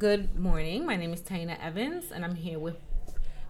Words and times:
Good 0.00 0.40
morning. 0.40 0.86
My 0.86 0.96
name 0.96 1.12
is 1.12 1.20
Taina 1.20 1.62
Evans, 1.62 2.10
and 2.10 2.24
I'm 2.24 2.34
here 2.34 2.58
with 2.58 2.78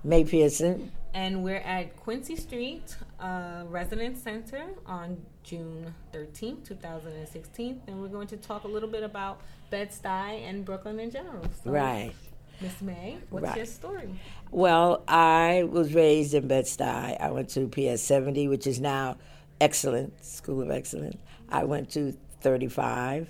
May 0.02 0.24
Pearson. 0.24 0.90
And 1.14 1.44
we're 1.44 1.58
at 1.58 1.94
Quincy 1.94 2.34
Street 2.34 2.96
uh, 3.20 3.62
Residence 3.68 4.20
Center 4.20 4.64
on 4.84 5.24
June 5.44 5.94
13th, 6.12 6.64
2016. 6.64 7.82
And 7.86 8.02
we're 8.02 8.08
going 8.08 8.26
to 8.26 8.36
talk 8.36 8.64
a 8.64 8.66
little 8.66 8.88
bit 8.88 9.04
about 9.04 9.42
Bed-Stuy 9.70 10.42
and 10.42 10.64
Brooklyn 10.64 10.98
in 10.98 11.12
general. 11.12 11.44
So, 11.62 11.70
right. 11.70 12.12
Miss 12.60 12.82
May, 12.82 13.18
what's 13.30 13.44
right. 13.44 13.56
your 13.56 13.66
story? 13.66 14.10
Well, 14.50 15.04
I 15.06 15.68
was 15.70 15.94
raised 15.94 16.34
in 16.34 16.48
Bed-Stuy. 16.48 17.20
I 17.20 17.30
went 17.30 17.50
to 17.50 17.68
PS 17.68 18.02
70, 18.02 18.48
which 18.48 18.66
is 18.66 18.80
now 18.80 19.18
Excellent, 19.60 20.24
School 20.24 20.62
of 20.62 20.72
Excellence. 20.72 21.16
I 21.48 21.62
went 21.62 21.90
to 21.92 22.12
35, 22.40 23.28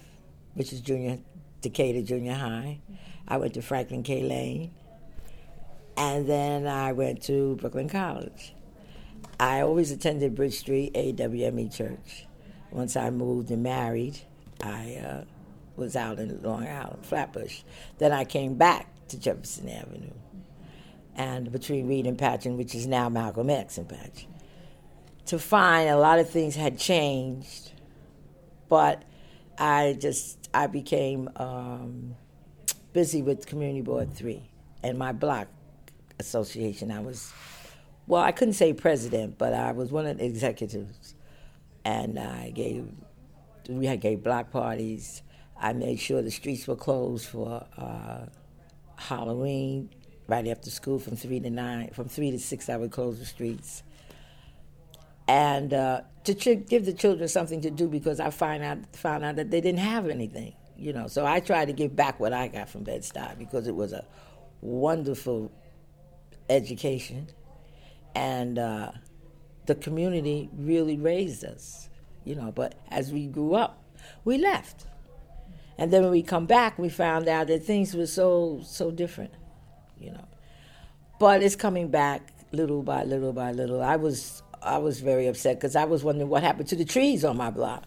which 0.55 0.73
is 0.73 0.81
junior 0.81 1.19
Decatur 1.61 2.01
Junior 2.01 2.33
High. 2.33 2.81
I 3.31 3.37
went 3.37 3.55
to 3.55 3.63
Franklin 3.63 4.03
K. 4.03 4.23
Lane. 4.23 4.73
And 5.97 6.29
then 6.29 6.67
I 6.67 6.93
went 6.93 7.23
to 7.25 7.57
Brooklyn 7.57 7.89
College. 7.89 8.55
I 9.39 9.61
always 9.61 9.91
attended 9.91 10.35
Bridge 10.35 10.59
Street 10.59 10.93
AWME 10.95 11.71
Church. 11.71 12.27
Once 12.71 12.97
I 12.97 13.11
moved 13.11 13.51
and 13.51 13.63
married, 13.63 14.19
I 14.63 14.97
uh, 14.97 15.25
was 15.77 15.97
out 15.97 16.19
in 16.19 16.43
Long 16.43 16.67
Island, 16.67 17.05
Flatbush. 17.07 17.63
Then 17.99 18.13
I 18.13 18.25
came 18.25 18.55
back 18.55 18.87
to 19.09 19.19
Jefferson 19.19 19.69
Avenue, 19.69 20.13
and 21.17 21.51
between 21.51 21.89
Reid 21.89 22.07
and 22.07 22.19
Patchen, 22.19 22.57
which 22.57 22.75
is 22.75 22.87
now 22.87 23.09
Malcolm 23.09 23.51
X 23.51 23.79
and 23.79 23.89
Patchen, 23.89 24.29
to 25.27 25.39
find 25.39 25.89
a 25.89 25.97
lot 25.97 26.19
of 26.19 26.31
things 26.31 26.55
had 26.55 26.79
changed, 26.79 27.73
but 28.69 29.03
I 29.59 29.97
just 29.99 30.49
I 30.55 30.67
became 30.67 31.29
um, 31.37 32.15
busy 32.93 33.23
with 33.23 33.47
Community 33.47 33.81
Board 33.81 34.13
Three 34.13 34.51
and 34.83 34.99
my 34.99 35.13
block 35.13 35.49
association. 36.19 36.91
I 36.91 37.01
was 37.01 37.33
well, 38.07 38.23
I 38.23 38.33
couldn't 38.33 38.55
say 38.55 38.73
president, 38.73 39.39
but 39.39 39.53
I 39.53 39.73
was 39.73 39.93
one 39.93 40.07
of 40.07 40.19
the 40.19 40.25
executives, 40.25 41.15
and 41.85 42.19
I 42.19 42.51
gave 42.51 42.89
we 43.69 43.87
had 43.87 44.01
gave 44.01 44.23
block 44.23 44.51
parties. 44.51 45.23
I 45.57 45.73
made 45.75 46.01
sure 46.01 46.23
the 46.23 46.31
streets 46.31 46.67
were 46.67 46.77
closed 46.77 47.27
for 47.29 47.67
uh, 47.77 48.27
Halloween 48.97 49.91
right 50.27 50.47
after 50.49 50.71
school 50.71 50.99
from 50.99 51.17
three 51.17 51.41
to 51.41 51.51
nine. 51.51 51.91
From 51.91 52.09
three 52.09 52.31
to 52.31 52.39
six, 52.39 52.69
I 52.69 52.77
would 52.77 52.91
close 52.91 53.19
the 53.19 53.27
streets, 53.27 53.83
and 55.29 55.73
uh, 55.73 56.01
to 56.25 56.35
give 56.35 56.87
the 56.87 56.93
children 56.93 57.29
something 57.29 57.61
to 57.61 57.71
do 57.71 57.89
because 57.89 58.21
I 58.21 58.31
find 58.31 58.63
out 58.63 58.79
found 58.97 59.25
out 59.25 59.37
that 59.37 59.51
they 59.51 59.61
didn't 59.61 59.81
have 59.81 60.09
anything, 60.09 60.55
you 60.81 60.93
know. 60.93 61.07
So 61.07 61.27
I 61.27 61.41
tried 61.41 61.67
to 61.67 61.73
give 61.73 61.95
back 61.95 62.19
what 62.19 62.33
I 62.33 62.49
got 62.49 62.69
from 62.69 62.83
Bed 62.83 63.03
Stuy 63.03 63.39
because 63.39 63.67
it 63.67 63.77
was 63.77 63.93
a 63.93 64.05
wonderful 64.61 65.53
education, 66.49 67.29
and 68.15 68.59
uh, 68.59 68.93
the 69.67 69.75
community 69.75 70.49
really 70.57 70.97
raised 70.97 71.45
us, 71.45 71.89
you 72.25 72.35
know. 72.35 72.51
But 72.51 72.75
as 72.89 73.13
we 73.13 73.27
grew 73.27 73.55
up, 73.55 73.83
we 74.25 74.39
left, 74.39 74.87
and 75.79 75.93
then 75.93 76.03
when 76.03 76.11
we 76.11 76.23
come 76.23 76.47
back, 76.47 76.79
we 76.79 76.89
found 76.89 77.29
out 77.29 77.47
that 77.49 77.65
things 77.65 77.95
were 77.95 78.07
so 78.07 78.61
so 78.65 78.91
different, 78.91 79.33
you 79.99 80.11
know. 80.11 80.27
But 81.19 81.43
it's 81.43 81.57
coming 81.57 81.89
back 81.89 82.33
little 82.53 82.83
by 82.83 83.05
little 83.05 83.33
by 83.33 83.53
little. 83.53 83.83
I 83.83 83.97
was 83.97 84.43
I 84.63 84.79
was 84.79 85.01
very 85.01 85.27
upset 85.27 85.57
because 85.57 85.77
I 85.77 85.85
was 85.85 86.03
wondering 86.03 86.29
what 86.29 86.43
happened 86.43 86.69
to 86.69 86.77
the 86.77 86.85
trees 86.85 87.25
on 87.25 87.37
my 87.37 87.51
block. 87.51 87.85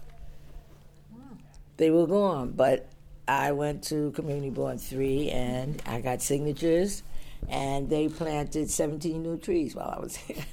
They 1.78 1.90
were 1.90 2.08
gone, 2.08 2.52
but 2.52 2.90
I 3.28 3.52
went 3.52 3.84
to 3.86 4.12
Community 4.12 4.50
Board 4.50 4.80
3 4.80 5.30
and 5.30 5.82
I 5.86 6.02
got 6.02 6.22
signatures, 6.22 7.04
and 7.50 7.90
they 7.90 8.08
planted 8.10 8.70
17 8.70 9.22
new 9.22 9.38
trees 9.38 9.76
while 9.76 9.96
I 9.98 10.00
was 10.00 10.16
here. 10.28 10.46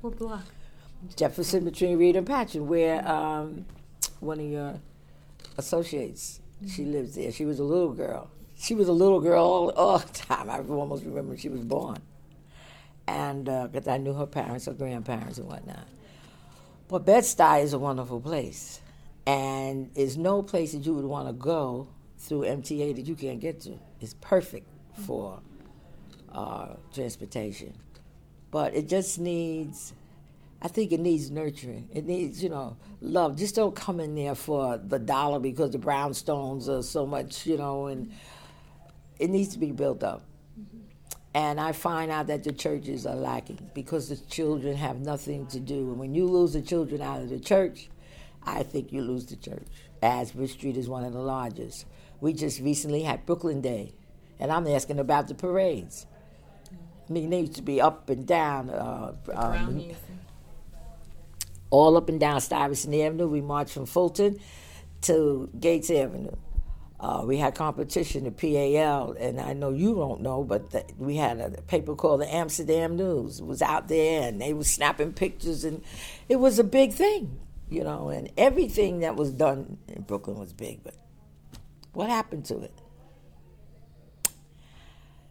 What 0.00 0.18
block? 0.18 0.44
Jefferson 1.16 1.64
between 1.64 1.98
Reid 1.98 2.16
and 2.16 2.26
Patchen, 2.26 2.66
where 2.66 3.06
um, 3.08 3.64
one 4.20 4.38
of 4.38 4.46
your 4.46 4.80
associates, 5.56 6.40
mm-hmm. 6.56 6.68
she 6.68 6.84
lives 6.84 7.14
there. 7.14 7.32
She 7.32 7.44
was 7.44 7.58
a 7.58 7.64
little 7.64 7.92
girl. 7.92 8.30
She 8.58 8.74
was 8.74 8.88
a 8.88 8.92
little 8.92 9.20
girl 9.20 9.44
all, 9.44 9.70
all 9.70 9.98
the 9.98 10.12
time. 10.12 10.50
I 10.50 10.60
almost 10.60 11.04
remember 11.04 11.36
she 11.36 11.48
was 11.48 11.62
born 11.62 11.98
and 13.10 13.44
because 13.72 13.88
uh, 13.88 13.92
I 13.92 13.98
knew 13.98 14.14
her 14.14 14.26
parents, 14.26 14.66
her 14.66 14.72
grandparents, 14.72 15.38
and 15.38 15.48
whatnot. 15.48 15.86
But 16.88 17.04
Bed-Stuy 17.04 17.62
is 17.62 17.72
a 17.72 17.78
wonderful 17.78 18.20
place, 18.20 18.80
and 19.30 19.90
there's 19.94 20.16
no 20.16 20.42
place 20.42 20.72
that 20.72 20.84
you 20.84 20.92
would 20.92 21.04
want 21.04 21.28
to 21.28 21.32
go 21.32 21.86
through 22.18 22.40
MTA 22.40 22.96
that 22.96 23.06
you 23.06 23.14
can't 23.14 23.38
get 23.38 23.60
to. 23.60 23.78
It's 24.00 24.14
perfect 24.14 24.66
for 25.06 25.40
uh, 26.32 26.70
transportation, 26.92 27.74
but 28.50 28.74
it 28.74 28.88
just 28.88 29.20
needs. 29.20 29.94
I 30.60 30.66
think 30.66 30.90
it 30.90 30.98
needs 30.98 31.30
nurturing. 31.30 31.88
It 31.92 32.06
needs, 32.06 32.42
you 32.42 32.48
know, 32.48 32.76
love. 33.00 33.36
Just 33.36 33.54
don't 33.54 33.74
come 33.74 34.00
in 34.00 34.16
there 34.16 34.34
for 34.34 34.78
the 34.78 34.98
dollar 34.98 35.38
because 35.38 35.70
the 35.70 35.78
brownstones 35.78 36.68
are 36.68 36.82
so 36.82 37.06
much, 37.06 37.46
you 37.46 37.56
know, 37.56 37.86
and 37.86 38.12
it 39.20 39.30
needs 39.30 39.50
to 39.50 39.60
be 39.60 39.70
built 39.70 40.02
up. 40.02 40.24
And 41.34 41.60
I 41.60 41.70
find 41.70 42.10
out 42.10 42.26
that 42.26 42.42
the 42.42 42.52
churches 42.52 43.06
are 43.06 43.14
lacking 43.14 43.70
because 43.74 44.08
the 44.08 44.16
children 44.16 44.76
have 44.76 44.98
nothing 44.98 45.46
to 45.46 45.60
do. 45.60 45.90
And 45.90 45.98
when 45.98 46.16
you 46.16 46.26
lose 46.26 46.52
the 46.52 46.62
children 46.62 47.00
out 47.00 47.22
of 47.22 47.30
the 47.30 47.38
church, 47.38 47.88
I 48.42 48.62
think 48.62 48.92
you 48.92 49.02
lose 49.02 49.26
the 49.26 49.36
church. 49.36 49.66
Asbury 50.02 50.48
Street 50.48 50.76
is 50.76 50.88
one 50.88 51.04
of 51.04 51.12
the 51.12 51.20
largest. 51.20 51.86
We 52.20 52.32
just 52.32 52.60
recently 52.60 53.02
had 53.02 53.26
Brooklyn 53.26 53.60
Day, 53.60 53.92
and 54.38 54.50
I'm 54.50 54.66
asking 54.66 54.98
about 54.98 55.28
the 55.28 55.34
parades. 55.34 56.06
I 57.08 57.12
mean, 57.12 57.30
they 57.30 57.40
used 57.40 57.56
to 57.56 57.62
be 57.62 57.80
up 57.80 58.08
and 58.08 58.26
down. 58.26 58.70
Uh, 58.70 59.14
um, 59.34 59.92
all 61.70 61.96
up 61.96 62.08
and 62.08 62.20
down 62.20 62.40
Stuyvesant 62.40 62.94
Avenue. 62.94 63.26
We 63.28 63.40
marched 63.40 63.72
from 63.72 63.86
Fulton 63.86 64.38
to 65.02 65.48
Gates 65.58 65.90
Avenue. 65.90 66.36
Uh, 67.00 67.22
we 67.24 67.38
had 67.38 67.54
competition 67.54 68.26
at 68.26 68.36
PAL, 68.36 69.12
and 69.18 69.40
I 69.40 69.54
know 69.54 69.70
you 69.70 69.94
don't 69.94 70.20
know, 70.20 70.44
but 70.44 70.70
the, 70.70 70.84
we 70.98 71.16
had 71.16 71.40
a 71.40 71.62
paper 71.62 71.94
called 71.94 72.20
the 72.20 72.32
Amsterdam 72.32 72.94
News. 72.94 73.40
It 73.40 73.46
was 73.46 73.62
out 73.62 73.88
there, 73.88 74.28
and 74.28 74.38
they 74.38 74.52
were 74.52 74.64
snapping 74.64 75.14
pictures, 75.14 75.64
and 75.64 75.82
it 76.28 76.36
was 76.36 76.58
a 76.58 76.64
big 76.64 76.92
thing, 76.92 77.38
you 77.70 77.84
know. 77.84 78.08
And 78.08 78.30
everything 78.36 79.00
that 79.00 79.16
was 79.16 79.30
done 79.30 79.78
in 79.88 80.02
Brooklyn 80.02 80.38
was 80.38 80.52
big, 80.52 80.82
but 80.82 80.94
what 81.92 82.10
happened 82.10 82.44
to 82.46 82.60
it? 82.60 82.72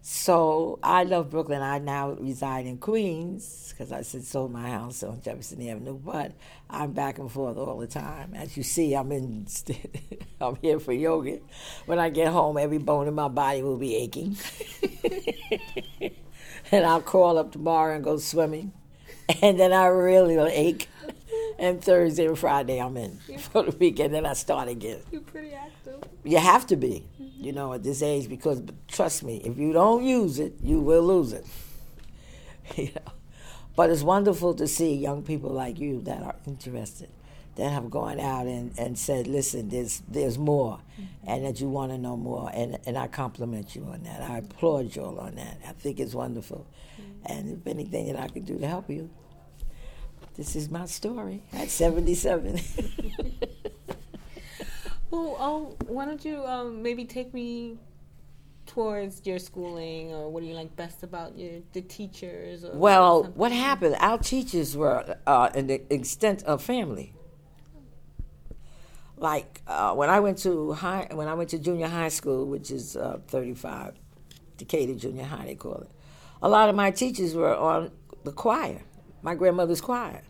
So 0.02 0.80
I 0.82 1.04
love 1.04 1.30
Brooklyn. 1.30 1.62
I 1.62 1.78
now 1.78 2.12
reside 2.14 2.66
in 2.66 2.80
Queens 2.80 3.70
because 3.70 3.92
I 3.92 4.02
said 4.02 4.24
sold 4.24 4.52
my 4.52 4.68
house 4.68 5.04
on 5.04 5.22
Jefferson 5.22 5.62
Avenue, 5.68 6.00
but 6.04 6.32
I'm 6.68 6.94
back 6.94 7.20
and 7.20 7.32
forth 7.32 7.58
all 7.58 7.78
the 7.78 7.86
time. 7.86 8.34
As 8.34 8.58
you 8.58 8.64
see, 8.64 8.96
I'm 8.96 9.12
in. 9.12 9.46
I'm 10.42 10.56
here 10.56 10.80
for 10.80 10.94
yoga. 10.94 11.40
When 11.86 12.00
I 12.00 12.10
get 12.10 12.30
home, 12.32 12.58
every 12.58 12.80
bone 12.80 13.08
in 13.08 13.14
my 13.14 13.28
body 13.28 13.62
will 13.62 13.78
be 13.78 13.96
aching, 13.98 14.36
and 16.72 16.86
I'll 16.86 17.02
crawl 17.02 17.38
up 17.38 17.52
tomorrow 17.52 17.94
and 17.94 18.04
go 18.04 18.18
swimming, 18.18 18.74
and 19.44 19.60
then 19.60 19.72
I 19.74 19.86
really 19.88 20.38
will 20.38 20.50
ache. 20.52 20.90
And 21.60 21.84
Thursday 21.84 22.26
and 22.26 22.40
Friday, 22.40 22.80
I'm 22.80 22.96
in 22.98 23.20
for 23.38 23.64
the 23.64 23.76
weekend. 23.78 24.14
Then 24.14 24.26
I 24.26 24.34
start 24.34 24.70
again. 24.70 25.02
You're 25.12 25.22
pretty 25.22 25.54
active. 25.54 26.04
You 26.24 26.38
have 26.38 26.66
to 26.68 26.76
be 26.76 27.06
you 27.40 27.54
know, 27.54 27.74
at 27.74 27.84
this 27.84 28.02
age 28.02 28.28
because 28.28 28.62
trust 28.88 29.24
me, 29.24 29.38
if 29.46 29.58
you 29.58 29.72
don't 29.72 30.04
use 30.04 30.40
it, 30.40 30.56
you 30.62 30.80
will 30.80 31.04
lose 31.04 31.32
it. 31.32 31.46
you 32.76 32.92
know? 32.96 33.14
But 33.76 33.90
it's 33.90 34.04
wonderful 34.04 34.54
to 34.56 34.68
see 34.68 34.94
young 34.96 35.24
people 35.24 35.52
like 35.52 35.80
you 35.80 36.02
that 36.02 36.22
are 36.22 36.36
interested, 36.46 37.10
that 37.56 37.72
have 37.72 37.90
gone 37.90 38.20
out 38.20 38.46
and, 38.46 38.78
and 38.78 39.00
said, 39.00 39.26
listen, 39.26 39.70
there's 39.70 40.02
there's 40.10 40.38
more, 40.38 40.82
mm-hmm. 41.00 41.30
and 41.30 41.46
that 41.46 41.62
you 41.62 41.70
want 41.70 41.94
to 41.94 41.98
know 41.98 42.18
more. 42.18 42.52
And, 42.54 42.78
and 42.86 42.98
I 42.98 43.08
compliment 43.08 43.74
you 43.74 43.86
on 43.86 44.04
that. 44.04 44.22
I 44.22 44.40
applaud 44.40 44.94
you 44.98 45.04
all 45.04 45.20
on 45.20 45.36
that. 45.36 45.60
I 45.66 45.72
think 45.72 46.02
it's 46.02 46.14
wonderful. 46.14 46.68
Mm-hmm. 47.00 47.32
And 47.32 47.58
if 47.58 47.68
anything 47.68 48.12
that 48.12 48.20
I 48.20 48.28
can 48.28 48.44
do 48.44 48.60
to 48.60 48.68
help 48.68 48.90
you, 48.90 49.10
this 50.40 50.56
is 50.56 50.72
my 50.72 50.86
story 50.86 51.44
at 51.52 51.70
77. 51.70 52.60
Well, 55.12 55.36
oh, 55.40 55.76
why 55.88 56.06
don't 56.06 56.24
you 56.24 56.46
um, 56.46 56.84
maybe 56.84 57.04
take 57.04 57.34
me 57.34 57.80
towards 58.68 59.26
your 59.26 59.40
schooling, 59.40 60.14
or 60.14 60.30
what 60.30 60.42
do 60.42 60.46
you 60.46 60.54
like 60.54 60.76
best 60.76 61.02
about 61.02 61.36
your 61.36 61.62
the 61.74 61.82
teachers? 61.82 62.64
well, 62.72 63.24
what 63.24 63.52
happened? 63.52 63.96
Our 64.00 64.20
teachers 64.20 64.78
were 64.78 65.18
uh, 65.26 65.50
an 65.56 65.72
extent 65.90 66.44
of 66.44 66.62
family. 66.62 67.16
Like 69.18 69.62
uh, 69.66 69.96
when 69.96 70.12
I 70.12 70.20
went 70.20 70.38
to 70.44 70.74
high, 70.74 71.08
when 71.12 71.28
I 71.28 71.34
went 71.34 71.50
to 71.50 71.58
junior 71.58 71.88
high 71.88 72.10
school, 72.10 72.46
which 72.46 72.70
is 72.70 72.96
uh, 72.96 73.18
35, 73.30 73.96
Decatur 74.58 74.94
Junior 74.94 75.24
High, 75.24 75.46
they 75.46 75.56
call 75.56 75.78
it. 75.78 75.90
A 76.44 76.48
lot 76.48 76.70
of 76.70 76.76
my 76.76 76.92
teachers 76.92 77.34
were 77.34 77.56
on 77.56 77.90
the 78.24 78.32
choir, 78.32 78.84
my 79.22 79.36
grandmother's 79.36 79.82
choir. 79.82 80.24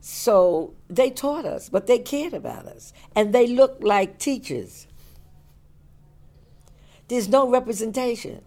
So 0.00 0.74
they 0.88 1.10
taught 1.10 1.44
us, 1.46 1.68
but 1.68 1.86
they 1.88 1.98
cared 1.98 2.34
about 2.34 2.66
us. 2.66 2.92
And 3.16 3.32
they 3.34 3.46
looked 3.46 3.84
like 3.84 4.18
teachers. 4.18 4.86
there's 7.08 7.28
no 7.28 7.48
representation. 7.50 8.42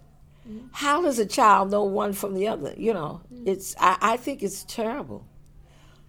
How 0.72 1.02
does 1.02 1.18
a 1.18 1.26
child 1.26 1.70
know 1.70 1.84
one 1.84 2.12
from 2.12 2.34
the 2.34 2.48
other? 2.48 2.74
You 2.76 2.94
know, 2.94 3.22
it's 3.46 3.76
I, 3.80 3.98
I 4.00 4.16
think 4.18 4.42
it's 4.42 4.64
terrible. 4.64 5.26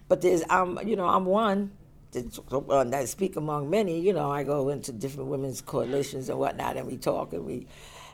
But 0.10 0.22
there's 0.22 0.44
I'm 0.50 0.80
you 0.88 0.96
know 0.96 1.08
I'm 1.08 1.26
one 1.26 1.72
that 2.14 2.94
I 2.94 3.06
speak 3.06 3.36
among 3.38 3.70
many. 3.70 4.00
You 4.02 4.14
know, 4.14 4.32
I 4.32 4.44
go 4.44 4.70
into 4.70 4.92
different 4.94 5.30
women's 5.30 5.62
coalitions 5.62 6.30
and 6.30 6.40
whatnot, 6.40 6.78
and 6.78 6.88
we 6.88 6.98
talk 6.98 7.34
and 7.34 7.46
we 7.46 7.68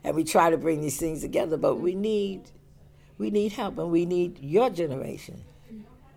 and 0.04 0.16
we 0.16 0.24
try 0.24 0.50
to 0.50 0.58
bring 0.58 0.82
these 0.82 0.98
things 1.00 1.22
together. 1.22 1.58
But 1.58 1.78
we 1.78 1.96
need 1.96 2.52
we 3.18 3.30
need 3.32 3.54
help, 3.54 3.78
and 3.78 3.92
we 3.92 4.06
need 4.06 4.40
your 4.40 4.70
generation 4.70 5.44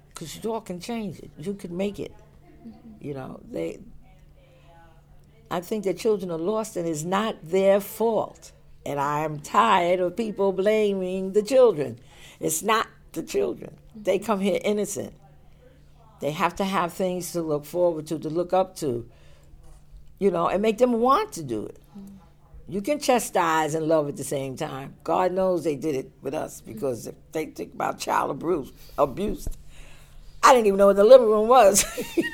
because 0.08 0.42
you 0.42 0.52
all 0.52 0.60
can 0.60 0.80
change 0.80 1.18
it. 1.18 1.30
You 1.38 1.54
can 1.54 1.76
make 1.76 1.98
it. 1.98 2.14
You 3.00 3.14
know, 3.14 3.40
they. 3.50 3.80
I 5.50 5.60
think 5.60 5.84
that 5.84 5.98
children 5.98 6.30
are 6.30 6.38
lost, 6.38 6.76
and 6.76 6.86
it's 6.86 7.02
not 7.02 7.36
their 7.42 7.80
fault. 7.80 8.52
And 8.84 9.00
I'm 9.00 9.40
tired 9.40 10.00
of 10.00 10.16
people 10.16 10.52
blaming 10.52 11.32
the 11.32 11.42
children. 11.42 11.98
It's 12.38 12.62
not 12.62 12.86
the 13.12 13.22
children. 13.22 13.76
They 13.94 14.18
come 14.18 14.40
here 14.40 14.60
innocent. 14.62 15.14
They 16.20 16.30
have 16.32 16.54
to 16.56 16.64
have 16.64 16.92
things 16.92 17.32
to 17.32 17.42
look 17.42 17.64
forward 17.64 18.06
to, 18.08 18.18
to 18.18 18.28
look 18.28 18.52
up 18.52 18.76
to, 18.76 19.08
you 20.18 20.30
know, 20.30 20.48
and 20.48 20.62
make 20.62 20.78
them 20.78 20.92
want 20.92 21.32
to 21.32 21.42
do 21.42 21.66
it. 21.66 21.78
You 22.70 22.80
can 22.80 23.00
chastise 23.00 23.74
and 23.74 23.88
love 23.88 24.08
at 24.08 24.16
the 24.16 24.22
same 24.22 24.56
time. 24.56 24.94
God 25.02 25.32
knows 25.32 25.64
they 25.64 25.74
did 25.74 25.96
it 25.96 26.12
with 26.22 26.34
us 26.34 26.60
because 26.60 27.08
if 27.08 27.16
they 27.32 27.46
think 27.46 27.74
about 27.74 27.98
child 27.98 28.30
abuse, 28.30 28.72
abuse, 28.96 29.48
I 30.40 30.54
didn't 30.54 30.68
even 30.68 30.78
know 30.78 30.86
what 30.86 30.94
the 30.94 31.02
living 31.02 31.26
room 31.26 31.48
was. 31.48 31.84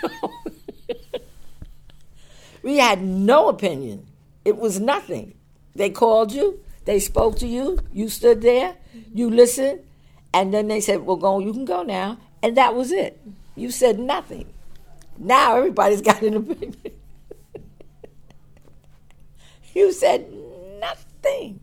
we 2.62 2.77
had 2.77 3.03
no 3.03 3.49
opinion. 3.49 4.06
It 4.44 4.59
was 4.59 4.79
nothing. 4.79 5.33
They 5.75 5.88
called 5.88 6.33
you, 6.33 6.61
they 6.85 7.00
spoke 7.00 7.38
to 7.38 7.47
you, 7.47 7.79
you 7.91 8.11
stood 8.11 8.43
there, 8.43 8.77
you 9.15 9.31
listened, 9.31 9.81
and 10.35 10.53
then 10.53 10.69
they 10.69 10.83
said, 10.83 11.06
Well, 11.06 11.17
go, 11.17 11.38
you 11.38 11.55
can 11.55 11.65
go 11.65 11.83
now. 11.83 12.19
And 12.43 12.59
that 12.59 12.75
was 12.75 12.93
it. 12.93 13.19
You 13.55 13.71
said 13.71 13.99
nothing. 13.99 14.53
Now 15.17 15.56
everybody's 15.56 16.00
got 16.03 16.21
an 16.21 16.35
opinion. 16.35 16.96
You 19.76 19.93
said 19.93 20.32
nothing. 20.81 21.61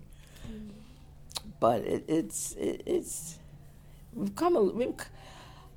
But 1.59 1.81
it, 1.81 2.05
it's 2.07 2.53
it, 2.53 2.83
it's 2.85 3.39
we've 4.13 4.35
come 4.35 4.55
a, 4.55 4.61
we've 4.61 4.93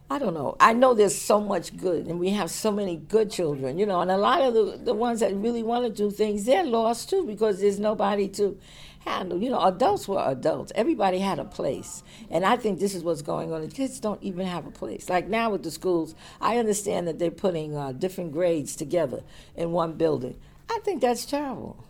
I 0.08 0.18
don't 0.20 0.34
know. 0.34 0.56
I 0.60 0.72
know 0.72 0.94
there's 0.94 1.20
so 1.20 1.40
much 1.40 1.76
good, 1.76 2.06
and 2.06 2.20
we 2.20 2.30
have 2.30 2.50
so 2.50 2.70
many 2.70 2.96
good 2.96 3.30
children, 3.30 3.76
you 3.76 3.86
know, 3.86 4.00
and 4.00 4.10
a 4.10 4.16
lot 4.16 4.40
of 4.40 4.54
the, 4.54 4.78
the 4.84 4.94
ones 4.94 5.18
that 5.20 5.34
really 5.34 5.64
want 5.64 5.84
to 5.84 5.90
do 5.90 6.12
things, 6.12 6.44
they're 6.44 6.62
lost 6.62 7.10
too 7.10 7.26
because 7.26 7.60
there's 7.60 7.80
nobody 7.80 8.28
to 8.28 8.56
handle. 9.04 9.42
You 9.42 9.50
know, 9.50 9.64
adults 9.64 10.06
were 10.06 10.22
adults. 10.24 10.70
Everybody 10.76 11.18
had 11.18 11.40
a 11.40 11.44
place. 11.44 12.04
And 12.30 12.44
I 12.44 12.56
think 12.56 12.78
this 12.78 12.94
is 12.94 13.02
what's 13.02 13.22
going 13.22 13.52
on. 13.52 13.62
The 13.62 13.68
kids 13.68 13.98
don't 13.98 14.22
even 14.22 14.46
have 14.46 14.66
a 14.66 14.70
place. 14.70 15.08
Like 15.08 15.26
now 15.28 15.50
with 15.50 15.62
the 15.64 15.70
schools, 15.70 16.14
I 16.40 16.58
understand 16.58 17.08
that 17.08 17.18
they're 17.18 17.30
putting 17.30 17.76
uh, 17.76 17.92
different 17.92 18.32
grades 18.32 18.76
together 18.76 19.22
in 19.56 19.72
one 19.72 19.94
building. 19.94 20.36
I 20.70 20.78
think 20.84 21.00
that's 21.00 21.26
terrible. 21.26 21.85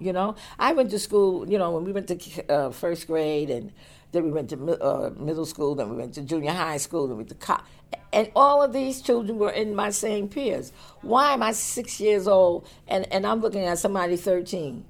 You 0.00 0.14
know, 0.14 0.34
I 0.58 0.72
went 0.72 0.90
to 0.90 0.98
school, 0.98 1.48
you 1.48 1.58
know, 1.58 1.70
when 1.72 1.84
we 1.84 1.92
went 1.92 2.08
to 2.08 2.50
uh, 2.50 2.70
first 2.70 3.06
grade 3.06 3.50
and 3.50 3.70
then 4.12 4.24
we 4.24 4.32
went 4.32 4.48
to 4.50 4.82
uh, 4.82 5.10
middle 5.18 5.44
school, 5.44 5.74
then 5.74 5.90
we 5.90 5.96
went 5.96 6.14
to 6.14 6.22
junior 6.22 6.52
high 6.52 6.78
school, 6.78 7.06
then 7.06 7.16
we 7.16 7.22
went 7.22 7.28
to 7.28 7.34
college. 7.34 7.64
And 8.12 8.30
all 8.34 8.62
of 8.62 8.72
these 8.72 9.02
children 9.02 9.38
were 9.38 9.50
in 9.50 9.74
my 9.74 9.90
same 9.90 10.28
peers. 10.28 10.72
Why 11.02 11.32
am 11.32 11.42
I 11.42 11.52
six 11.52 12.00
years 12.00 12.26
old 12.26 12.66
and, 12.88 13.06
and 13.12 13.26
I'm 13.26 13.40
looking 13.40 13.64
at 13.64 13.78
somebody 13.78 14.16
13? 14.16 14.84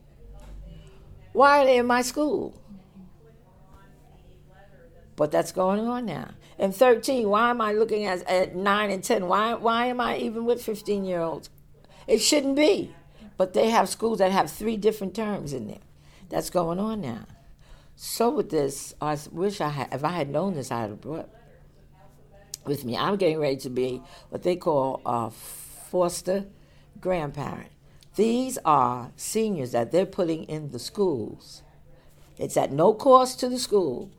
Why 1.33 1.63
are 1.63 1.65
they 1.67 1.79
in 1.79 1.87
my 1.87 2.03
school? 2.03 2.55
But 5.17 5.33
that's 5.33 5.53
going 5.53 5.87
on 5.87 6.07
now. 6.07 6.31
And 6.59 6.75
13, 6.75 7.29
why 7.29 7.51
am 7.51 7.61
I 7.61 7.73
looking 7.73 8.05
at, 8.05 8.23
at 8.29 8.55
9 8.55 8.91
and 8.91 9.03
10? 9.03 9.27
Why, 9.27 9.55
why 9.55 9.87
am 9.87 10.01
I 10.01 10.19
even 10.19 10.45
with 10.45 10.63
15 10.63 11.05
year 11.05 11.21
olds? 11.21 11.51
It 12.07 12.19
shouldn't 12.19 12.57
be. 12.57 12.95
But 13.41 13.55
they 13.55 13.71
have 13.71 13.89
schools 13.89 14.19
that 14.19 14.33
have 14.33 14.51
three 14.51 14.77
different 14.77 15.15
terms 15.15 15.55
in 15.55 15.67
there. 15.67 15.79
That's 16.29 16.51
going 16.51 16.79
on 16.79 17.01
now. 17.01 17.25
So 17.97 18.29
with 18.29 18.51
this, 18.51 18.93
I 19.01 19.17
wish 19.33 19.63
I 19.63 19.71
had, 19.71 19.95
if 19.95 20.05
I 20.05 20.11
had 20.11 20.29
known 20.29 20.53
this, 20.53 20.71
I 20.71 20.83
had 20.83 21.01
brought 21.01 21.31
with 22.67 22.85
me. 22.85 22.99
I'm 22.99 23.17
getting 23.17 23.39
ready 23.39 23.57
to 23.57 23.71
be 23.71 24.03
what 24.29 24.43
they 24.43 24.57
call 24.57 25.01
a 25.07 25.31
foster 25.31 26.49
grandparent. 27.01 27.71
These 28.15 28.59
are 28.67 29.11
seniors 29.17 29.73
that 29.73 29.91
they're 29.91 30.05
putting 30.05 30.45
in 30.45 30.71
the 30.71 30.79
schools. 30.79 31.63
It's 32.37 32.59
at 32.59 32.73
no 32.73 32.93
cost 32.93 33.41
to 33.41 33.49
the 33.49 33.59
school. 33.59 34.11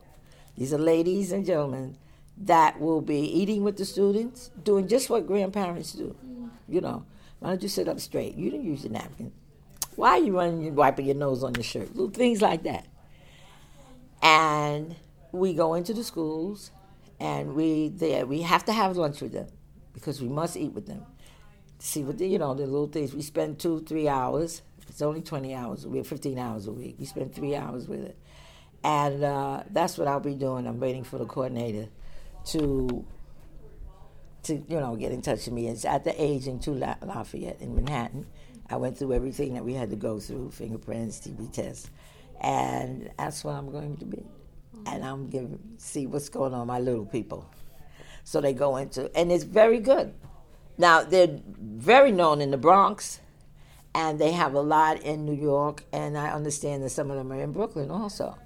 These 0.58 0.74
are 0.74 0.78
ladies 0.78 1.30
and 1.30 1.46
gentlemen 1.46 1.96
that 2.38 2.80
will 2.80 3.02
be 3.02 3.20
eating 3.20 3.62
with 3.62 3.76
the 3.76 3.84
students, 3.84 4.50
doing 4.64 4.88
just 4.88 5.10
what 5.10 5.28
grandparents 5.28 5.92
do. 5.92 6.16
You 6.68 6.80
know, 6.80 7.04
why 7.42 7.50
don't 7.50 7.62
you 7.62 7.68
sit 7.68 7.88
up 7.88 7.98
straight? 7.98 8.36
You 8.36 8.50
didn't 8.52 8.66
use 8.66 8.84
your 8.84 8.92
napkin. 8.92 9.32
Why 9.96 10.10
are 10.10 10.18
you 10.18 10.36
running, 10.36 10.74
wiping 10.76 11.06
your 11.06 11.16
nose 11.16 11.42
on 11.42 11.54
your 11.56 11.64
shirt? 11.64 11.90
Little 11.96 12.10
things 12.10 12.40
like 12.40 12.62
that. 12.62 12.86
And 14.22 14.94
we 15.32 15.52
go 15.52 15.74
into 15.74 15.92
the 15.92 16.04
schools 16.04 16.70
and 17.18 17.54
we 17.54 17.88
there 17.88 18.26
we 18.26 18.42
have 18.42 18.64
to 18.66 18.72
have 18.72 18.96
lunch 18.96 19.20
with 19.20 19.32
them 19.32 19.48
because 19.92 20.22
we 20.22 20.28
must 20.28 20.56
eat 20.56 20.72
with 20.72 20.86
them. 20.86 21.04
See 21.80 22.04
what 22.04 22.18
the, 22.18 22.28
you 22.28 22.38
know 22.38 22.54
the 22.54 22.64
little 22.64 22.86
things. 22.86 23.12
We 23.12 23.22
spend 23.22 23.58
two 23.58 23.80
three 23.80 24.08
hours. 24.08 24.62
It's 24.88 25.02
only 25.02 25.20
twenty 25.20 25.52
hours. 25.52 25.84
We 25.84 25.98
have 25.98 26.06
fifteen 26.06 26.38
hours 26.38 26.68
a 26.68 26.72
week. 26.72 26.94
We 27.00 27.06
spend 27.06 27.34
three 27.34 27.56
hours 27.56 27.88
with 27.88 28.04
it, 28.04 28.16
and 28.84 29.24
uh, 29.24 29.64
that's 29.70 29.98
what 29.98 30.06
I'll 30.06 30.20
be 30.20 30.36
doing. 30.36 30.68
I'm 30.68 30.78
waiting 30.78 31.02
for 31.02 31.18
the 31.18 31.26
coordinator 31.26 31.88
to 32.46 33.04
to 34.44 34.54
you 34.54 34.80
know 34.80 34.96
get 34.96 35.12
in 35.12 35.22
touch 35.22 35.46
with 35.46 35.54
me. 35.54 35.68
It's 35.68 35.84
at 35.84 36.04
the 36.04 36.22
Aging 36.22 36.60
to 36.60 36.72
Lafayette 36.72 37.60
in 37.60 37.74
Manhattan. 37.74 38.26
I 38.70 38.76
went 38.76 38.96
through 38.96 39.12
everything 39.12 39.54
that 39.54 39.64
we 39.64 39.74
had 39.74 39.90
to 39.90 39.96
go 39.96 40.18
through: 40.18 40.50
fingerprints, 40.50 41.20
TB 41.20 41.52
tests 41.52 41.90
and 42.42 43.08
that's 43.16 43.44
what 43.44 43.54
I'm 43.54 43.70
going 43.70 43.96
to 43.98 44.04
be. 44.04 44.24
And 44.86 45.04
I'm 45.04 45.30
to 45.30 45.58
see 45.78 46.06
what's 46.06 46.28
going 46.28 46.52
on 46.52 46.66
my 46.66 46.80
little 46.80 47.06
people. 47.06 47.48
So 48.24 48.40
they 48.40 48.52
go 48.52 48.76
into, 48.76 49.14
and 49.16 49.30
it's 49.30 49.44
very 49.44 49.78
good. 49.78 50.12
Now 50.76 51.02
they're 51.04 51.40
very 51.58 52.12
known 52.12 52.40
in 52.40 52.50
the 52.50 52.56
Bronx, 52.56 53.20
and 53.94 54.18
they 54.18 54.32
have 54.32 54.54
a 54.54 54.60
lot 54.60 55.00
in 55.02 55.24
New 55.24 55.34
York, 55.34 55.84
and 55.92 56.18
I 56.18 56.30
understand 56.30 56.82
that 56.82 56.90
some 56.90 57.10
of 57.10 57.16
them 57.16 57.32
are 57.32 57.40
in 57.40 57.52
Brooklyn 57.52 57.90
also. 57.90 58.36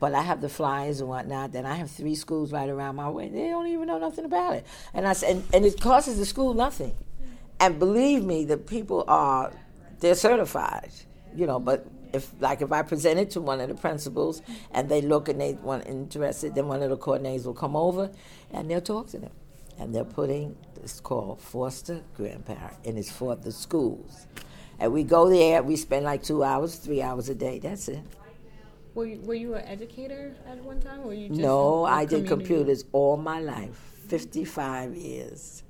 But 0.00 0.14
I 0.14 0.22
have 0.22 0.40
the 0.40 0.48
flyers 0.48 1.00
and 1.00 1.08
whatnot. 1.08 1.52
Then 1.52 1.66
I 1.66 1.74
have 1.74 1.90
three 1.90 2.14
schools 2.14 2.52
right 2.52 2.68
around 2.68 2.96
my 2.96 3.08
way. 3.10 3.28
They 3.28 3.48
don't 3.48 3.68
even 3.68 3.86
know 3.86 3.98
nothing 3.98 4.24
about 4.24 4.54
it, 4.54 4.66
and 4.94 5.06
I 5.06 5.14
and, 5.26 5.44
and 5.52 5.64
it 5.64 5.80
costs 5.80 6.16
the 6.16 6.26
school 6.26 6.54
nothing. 6.54 6.96
And 7.60 7.78
believe 7.78 8.24
me, 8.24 8.44
the 8.46 8.56
people 8.56 9.04
are 9.06 9.52
they're 10.00 10.14
certified, 10.14 10.90
you 11.36 11.46
know. 11.46 11.60
But 11.60 11.86
if 12.12 12.32
like 12.40 12.62
if 12.62 12.72
I 12.72 12.82
present 12.82 13.18
it 13.20 13.30
to 13.32 13.40
one 13.40 13.60
of 13.60 13.68
the 13.68 13.74
principals 13.74 14.42
and 14.72 14.88
they 14.88 15.02
look 15.02 15.28
and 15.28 15.40
they 15.40 15.52
want 15.54 15.86
interested, 15.86 16.54
then 16.54 16.66
one 16.66 16.82
of 16.82 16.90
the 16.90 16.96
coordinators 16.96 17.44
will 17.44 17.54
come 17.54 17.76
over 17.76 18.10
and 18.50 18.70
they'll 18.70 18.80
talk 18.80 19.08
to 19.08 19.18
them. 19.18 19.32
And 19.78 19.94
they're 19.94 20.04
putting 20.04 20.56
it's 20.82 21.00
called 21.00 21.40
foster 21.40 22.02
grandparent 22.16 22.76
and 22.84 22.98
it's 22.98 23.10
for 23.10 23.36
the 23.36 23.52
schools. 23.52 24.26
And 24.78 24.92
we 24.92 25.04
go 25.04 25.28
there, 25.28 25.62
we 25.62 25.76
spend 25.76 26.06
like 26.06 26.22
two 26.22 26.42
hours, 26.42 26.76
three 26.76 27.02
hours 27.02 27.28
a 27.28 27.34
day. 27.34 27.58
That's 27.58 27.88
it. 27.88 28.00
Were 28.94 29.06
you, 29.06 29.20
were 29.20 29.34
you 29.34 29.54
an 29.54 29.64
educator 29.66 30.34
at 30.48 30.62
one 30.64 30.80
time, 30.80 31.00
or 31.04 31.14
you? 31.14 31.28
just 31.28 31.40
no, 31.40 31.84
I 31.84 32.04
did 32.04 32.26
computers 32.26 32.84
all 32.92 33.16
my 33.16 33.40
life, 33.40 33.76
fifty-five 34.08 34.96
years. 34.96 35.62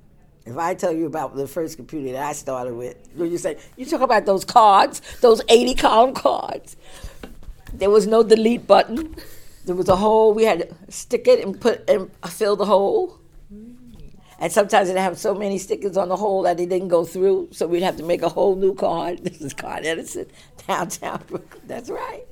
If 0.45 0.57
I 0.57 0.73
tell 0.73 0.91
you 0.91 1.05
about 1.05 1.35
the 1.35 1.47
first 1.47 1.77
computer 1.77 2.13
that 2.13 2.23
I 2.23 2.33
started 2.33 2.73
with, 2.73 2.97
you 3.15 3.37
say, 3.37 3.57
you 3.77 3.85
talk 3.85 4.01
about 4.01 4.25
those 4.25 4.43
cards, 4.43 4.99
those 5.21 5.39
80 5.47 5.75
column 5.75 6.13
cards. 6.15 6.75
There 7.73 7.91
was 7.91 8.07
no 8.07 8.23
delete 8.23 8.65
button. 8.65 9.15
There 9.65 9.75
was 9.75 9.87
a 9.87 9.95
hole. 9.95 10.33
We 10.33 10.43
had 10.43 10.67
to 10.67 10.91
stick 10.91 11.27
it 11.27 11.45
and 11.45 11.61
put 11.61 11.87
and 11.87 12.09
fill 12.27 12.55
the 12.55 12.65
hole. 12.65 13.19
Hmm. 13.49 13.73
And 14.39 14.51
sometimes 14.51 14.89
it 14.89 14.97
have 14.97 15.19
so 15.19 15.35
many 15.35 15.59
stickers 15.59 15.95
on 15.95 16.09
the 16.09 16.15
hole 16.17 16.41
that 16.41 16.59
it 16.59 16.69
didn't 16.69 16.87
go 16.87 17.05
through, 17.05 17.49
so 17.51 17.67
we'd 17.67 17.83
have 17.83 17.97
to 17.97 18.03
make 18.03 18.23
a 18.23 18.29
whole 18.29 18.55
new 18.55 18.73
card. 18.73 19.19
This 19.23 19.41
is 19.41 19.53
Con 19.53 19.85
Edison, 19.85 20.25
downtown 20.67 21.23
Brooklyn. 21.27 21.61
That's 21.67 21.91
right. 21.91 22.25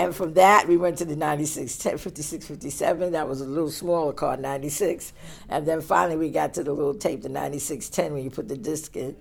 And 0.00 0.16
from 0.16 0.32
that, 0.32 0.66
we 0.66 0.78
went 0.78 0.96
to 0.98 1.04
the 1.04 1.14
96, 1.14 1.76
10, 1.76 1.98
56, 1.98 2.46
57. 2.46 3.12
That 3.12 3.28
was 3.28 3.42
a 3.42 3.44
little 3.44 3.70
smaller 3.70 4.14
car, 4.14 4.34
96. 4.34 5.12
And 5.50 5.68
then 5.68 5.82
finally, 5.82 6.16
we 6.16 6.30
got 6.30 6.54
to 6.54 6.64
the 6.64 6.72
little 6.72 6.94
tape, 6.94 7.20
the 7.20 7.28
9610, 7.28 8.14
when 8.14 8.24
you 8.24 8.30
put 8.30 8.48
the 8.48 8.56
disc 8.56 8.96
in. 8.96 9.14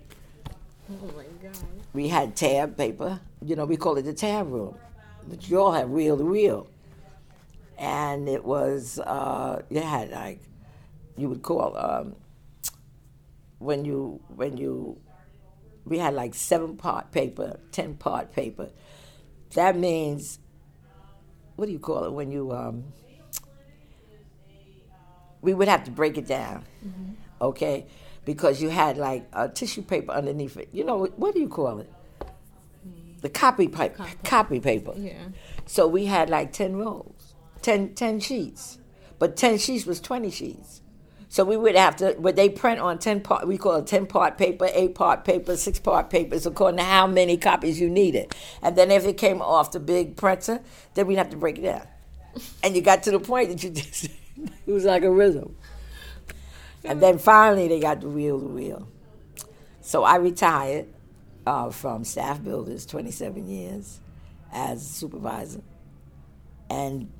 Oh 0.90 1.12
my 1.18 1.26
God. 1.44 1.58
We 1.92 2.08
had 2.08 2.34
tab 2.34 2.78
paper. 2.78 3.20
You 3.44 3.58
know, 3.58 3.66
we 3.66 3.76
call 3.76 3.98
it 3.98 4.04
the 4.04 4.14
tab 4.14 4.50
room, 4.50 4.74
but 5.28 5.50
you 5.50 5.60
all 5.60 5.74
have 5.74 5.90
wheel 5.90 6.18
to 6.18 6.24
wheel. 6.24 6.70
And 7.78 8.30
it 8.30 8.46
was, 8.46 9.00
uh, 9.00 9.62
you 9.70 9.82
had 9.82 10.12
like, 10.12 10.40
you 11.18 11.28
would 11.28 11.42
call, 11.42 11.76
um, 11.76 12.16
when 13.58 13.84
you, 13.84 14.22
when 14.34 14.56
you 14.56 14.98
we 15.84 15.98
had 15.98 16.14
like 16.14 16.36
seven 16.36 16.78
part 16.78 17.12
paper, 17.12 17.60
ten 17.74 17.96
part 17.96 18.32
paper. 18.32 18.70
That 19.56 19.76
means, 19.76 20.40
what 21.60 21.66
do 21.66 21.74
you 21.74 21.80
call 21.80 22.06
it 22.06 22.14
when 22.14 22.32
you 22.32 22.52
um? 22.54 22.86
We 25.42 25.54
would 25.54 25.68
have 25.68 25.84
to 25.86 25.92
break 25.92 26.18
it 26.18 26.28
down, 26.28 26.66
mm-hmm. 26.86 27.14
okay, 27.42 27.86
because 28.26 28.62
you 28.62 28.70
had 28.70 28.98
like 28.98 29.28
a 29.34 29.48
tissue 29.50 29.82
paper 29.82 30.12
underneath 30.12 30.58
it. 30.58 30.70
You 30.72 30.86
know 30.86 31.06
what 31.06 31.34
do 31.34 31.40
you 31.40 31.50
call 31.50 31.80
it? 31.80 31.92
The 33.22 33.30
copy 33.30 33.68
paper. 33.68 33.98
Copy, 33.98 34.18
copy 34.24 34.60
paper. 34.62 34.94
Yeah. 34.96 35.28
So 35.66 35.88
we 35.88 36.06
had 36.06 36.30
like 36.30 36.54
ten 36.54 36.78
rolls, 36.78 37.36
10, 37.62 37.94
10 37.94 38.22
sheets, 38.22 38.80
but 39.18 39.36
ten 39.36 39.58
sheets 39.58 39.86
was 39.86 40.00
twenty 40.00 40.32
sheets. 40.32 40.82
So 41.32 41.46
we 41.46 41.56
would 41.56 41.76
have 41.76 41.96
to, 41.98 42.16
but 42.20 42.36
they 42.36 42.50
print 42.50 42.80
on 42.80 42.98
10 42.98 43.22
part, 43.22 43.48
we 43.48 43.58
call 43.58 43.76
it 43.76 43.86
10 43.86 44.08
part 44.08 44.36
paper, 44.36 44.68
8 44.74 44.96
part 44.96 45.24
paper, 45.24 45.56
6 45.56 45.80
part 45.80 46.10
papers, 46.10 46.48
according 46.48 46.80
to 46.80 46.84
how 46.84 47.06
many 47.06 47.38
copies 47.38 47.80
you 47.80 47.88
needed. 47.88 48.34
And 48.64 48.76
then 48.76 48.90
if 48.90 49.06
it 49.06 49.18
came 49.18 49.40
off 49.40 49.72
the 49.72 49.80
big 49.80 50.18
printer, 50.18 50.60
then 50.96 51.06
we'd 51.06 51.18
have 51.20 51.30
to 51.30 51.38
break 51.38 51.60
it 51.60 51.64
down. 51.64 51.88
And 52.64 52.76
you 52.76 52.82
got 52.82 53.04
to 53.04 53.12
the 53.12 53.20
point 53.20 53.50
that 53.50 53.64
you 53.64 53.70
just, 53.70 54.06
it 54.66 54.72
was 54.72 54.86
like 54.86 55.04
a 55.04 55.12
rhythm. 55.12 55.56
And 56.84 57.02
then 57.02 57.20
finally 57.20 57.68
they 57.68 57.80
got 57.80 58.02
the 58.02 58.10
wheel 58.10 58.40
to 58.40 58.48
wheel. 58.48 58.88
So 59.82 60.04
I 60.04 60.16
retired 60.16 60.88
uh, 61.46 61.70
from 61.70 62.04
Staff 62.06 62.44
Builders 62.44 62.86
27 62.86 63.48
years 63.48 64.00
as 64.52 64.88
supervisor. 64.88 65.62
And 66.70 67.12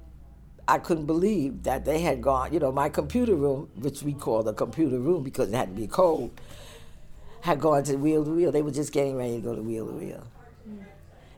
I 0.70 0.78
couldn't 0.78 1.08
believe 1.08 1.64
that 1.64 1.84
they 1.84 2.00
had 2.00 2.22
gone, 2.22 2.54
you 2.54 2.60
know, 2.60 2.72
my 2.72 2.90
computer 2.90 3.36
room, 3.36 3.72
which 3.76 4.04
we 4.04 4.14
call 4.14 4.44
the 4.44 4.54
computer 4.54 5.00
room 5.00 5.24
because 5.24 5.52
it 5.52 5.56
had 5.56 5.70
to 5.70 5.82
be 5.82 5.88
cold, 5.88 6.30
had 7.42 7.60
gone 7.60 7.84
to 7.86 7.96
wheel 7.96 8.24
to 8.24 8.30
wheel. 8.30 8.52
They 8.52 8.62
were 8.62 8.70
just 8.70 8.94
getting 8.94 9.18
ready 9.18 9.38
to 9.38 9.42
go 9.42 9.56
to 9.56 9.64
wheel 9.64 9.88
to 9.88 9.94
wheel. 9.94 10.28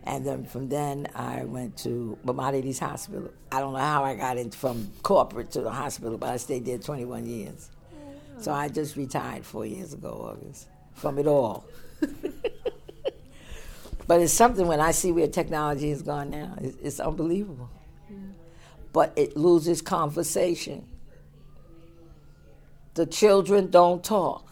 And 0.03 0.25
then 0.25 0.43
from 0.43 0.67
then 0.67 1.07
I 1.15 1.45
went 1.45 1.77
to 1.77 2.17
Maimonides 2.25 2.79
Hospital. 2.79 3.31
I 3.53 3.61
don't 3.61 3.71
know 3.71 3.79
how 3.79 4.03
I 4.03 4.15
got 4.15 4.37
in 4.37 4.51
from 4.51 4.91
corporate 5.01 5.51
to 5.51 5.61
the 5.61 5.71
hospital, 5.71 6.17
but 6.17 6.29
I 6.29 6.35
stayed 6.37 6.65
there 6.65 6.77
21 6.77 7.25
years. 7.25 7.69
So 8.39 8.51
I 8.51 8.67
just 8.67 8.97
retired 8.97 9.45
four 9.45 9.65
years 9.65 9.93
ago, 9.93 10.33
August, 10.33 10.67
from 10.93 11.19
it 11.19 11.27
all. 11.27 11.65
but 14.07 14.19
it's 14.19 14.33
something 14.33 14.67
when 14.67 14.81
I 14.81 14.91
see 14.91 15.13
where 15.13 15.27
technology 15.27 15.89
has 15.91 16.01
gone 16.01 16.31
now, 16.31 16.55
it's, 16.59 16.75
it's 16.83 16.99
unbelievable 16.99 17.69
but 18.93 19.13
it 19.15 19.37
loses 19.37 19.81
conversation. 19.81 20.87
The 22.93 23.05
children 23.05 23.69
don't 23.69 24.03
talk. 24.03 24.47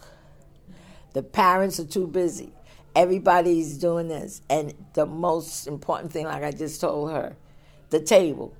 The 1.13 1.23
parents 1.23 1.79
are 1.79 1.85
too 1.85 2.07
busy. 2.07 2.53
Everybody's 2.95 3.77
doing 3.77 4.07
this. 4.07 4.41
And 4.49 4.73
the 4.93 5.05
most 5.05 5.67
important 5.67 6.11
thing, 6.11 6.25
like 6.25 6.43
I 6.43 6.51
just 6.51 6.79
told 6.79 7.11
her, 7.11 7.35
the 7.89 7.99
table. 7.99 8.55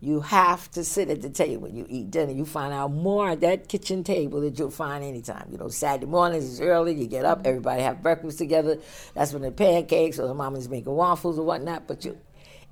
You 0.00 0.20
have 0.20 0.68
to 0.72 0.82
sit 0.82 1.10
at 1.10 1.22
the 1.22 1.30
table. 1.30 1.62
When 1.62 1.76
you 1.76 1.86
eat 1.88 2.10
dinner. 2.10 2.32
You 2.32 2.44
find 2.44 2.74
out 2.74 2.90
more 2.90 3.30
at 3.30 3.40
that 3.42 3.68
kitchen 3.68 4.02
table 4.02 4.40
that 4.40 4.58
you'll 4.58 4.70
find 4.70 5.04
anytime. 5.04 5.46
You 5.52 5.58
know, 5.58 5.68
Saturday 5.68 6.06
mornings 6.06 6.44
is 6.44 6.60
early. 6.60 6.92
You 6.92 7.06
get 7.06 7.24
up. 7.24 7.46
Everybody 7.46 7.82
have 7.82 8.02
breakfast 8.02 8.38
together. 8.38 8.78
That's 9.14 9.32
when 9.32 9.42
the 9.42 9.52
pancakes 9.52 10.18
or 10.18 10.26
the 10.26 10.34
mama's 10.34 10.68
making 10.68 10.92
waffles 10.92 11.38
or 11.38 11.46
whatnot. 11.46 11.86
But 11.86 12.04
you 12.04 12.18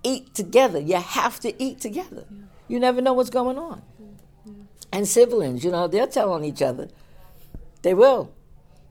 eat 0.03 0.35
together. 0.35 0.81
You 0.81 0.97
have 0.97 1.39
to 1.41 1.63
eat 1.63 1.81
together. 1.81 2.25
You 2.71 2.79
never 2.79 3.01
know 3.01 3.15
what's 3.15 3.31
going 3.31 3.59
on. 3.59 3.83
And 4.93 5.09
siblings, 5.09 5.65
you 5.65 5.73
know, 5.73 5.89
they're 5.89 6.07
telling 6.07 6.45
each 6.45 6.63
other. 6.63 6.89
They 7.83 7.95
will. 7.95 8.33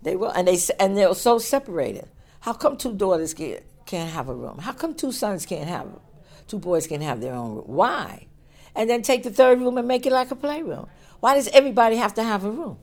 They 0.01 0.17
will. 0.17 0.31
And, 0.31 0.49
they, 0.49 0.57
and 0.77 0.97
they're 0.97 1.15
so 1.15 1.39
separated. 1.39 2.09
How 2.41 2.51
come 2.51 2.75
two 2.75 2.93
daughters 2.93 3.33
can't, 3.33 3.63
can't 3.85 4.11
have 4.11 4.27
a 4.27 4.35
room? 4.35 4.57
How 4.57 4.73
come 4.73 4.93
two 4.93 5.13
sons 5.13 5.45
can't 5.45 5.69
have, 5.69 5.87
two 6.49 6.59
boys 6.59 6.87
can't 6.87 7.01
have 7.03 7.21
their 7.21 7.33
own 7.33 7.55
room? 7.55 7.63
Why? 7.67 8.27
And 8.75 8.89
then 8.89 9.01
take 9.01 9.23
the 9.23 9.31
third 9.31 9.61
room 9.61 9.77
and 9.77 9.87
make 9.87 10.05
it 10.05 10.11
like 10.11 10.29
a 10.31 10.35
playroom. 10.35 10.87
Why 11.21 11.35
does 11.35 11.47
everybody 11.49 11.95
have 11.95 12.13
to 12.15 12.23
have 12.23 12.43
a 12.43 12.51
room? 12.51 12.79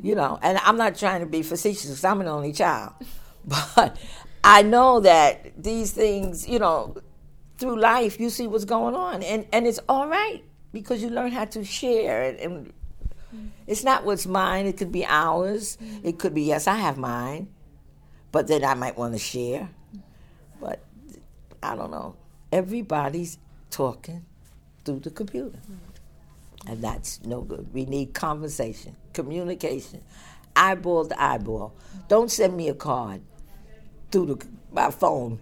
You 0.00 0.14
know, 0.14 0.38
and 0.40 0.56
I'm 0.64 0.78
not 0.78 0.96
trying 0.96 1.20
to 1.20 1.26
be 1.26 1.42
facetious 1.42 1.84
because 1.84 2.04
I'm 2.04 2.22
an 2.22 2.28
only 2.28 2.54
child. 2.54 2.94
But 3.44 3.98
I 4.44 4.62
know 4.62 5.00
that 5.00 5.62
these 5.62 5.92
things, 5.92 6.46
you 6.46 6.58
know, 6.58 6.96
through 7.58 7.78
life, 7.80 8.20
you 8.20 8.30
see 8.30 8.46
what's 8.46 8.64
going 8.64 8.94
on, 8.94 9.22
and 9.22 9.46
and 9.52 9.66
it's 9.66 9.80
all 9.88 10.08
right 10.08 10.42
because 10.72 11.02
you 11.02 11.10
learn 11.10 11.32
how 11.32 11.44
to 11.44 11.64
share, 11.64 12.22
and, 12.22 12.38
and 12.38 12.72
it's 13.66 13.84
not 13.84 14.04
what's 14.04 14.26
mine. 14.26 14.66
It 14.66 14.76
could 14.76 14.92
be 14.92 15.04
ours. 15.04 15.76
It 16.02 16.18
could 16.18 16.34
be 16.34 16.42
yes, 16.42 16.66
I 16.66 16.76
have 16.76 16.96
mine, 16.96 17.48
but 18.32 18.46
then 18.46 18.64
I 18.64 18.74
might 18.74 18.96
want 18.96 19.12
to 19.14 19.18
share. 19.18 19.68
But 20.60 20.80
I 21.62 21.76
don't 21.76 21.90
know. 21.90 22.16
Everybody's 22.52 23.38
talking 23.70 24.24
through 24.84 25.00
the 25.00 25.10
computer, 25.10 25.58
and 26.66 26.80
that's 26.82 27.24
no 27.24 27.42
good. 27.42 27.72
We 27.74 27.84
need 27.84 28.14
conversation, 28.14 28.96
communication, 29.12 30.02
eyeball 30.54 31.06
to 31.06 31.22
eyeball. 31.22 31.74
Don't 32.08 32.30
send 32.30 32.56
me 32.56 32.68
a 32.68 32.74
card 32.74 33.20
through 34.10 34.26
the, 34.26 34.46
my 34.72 34.90
phone. 34.90 35.40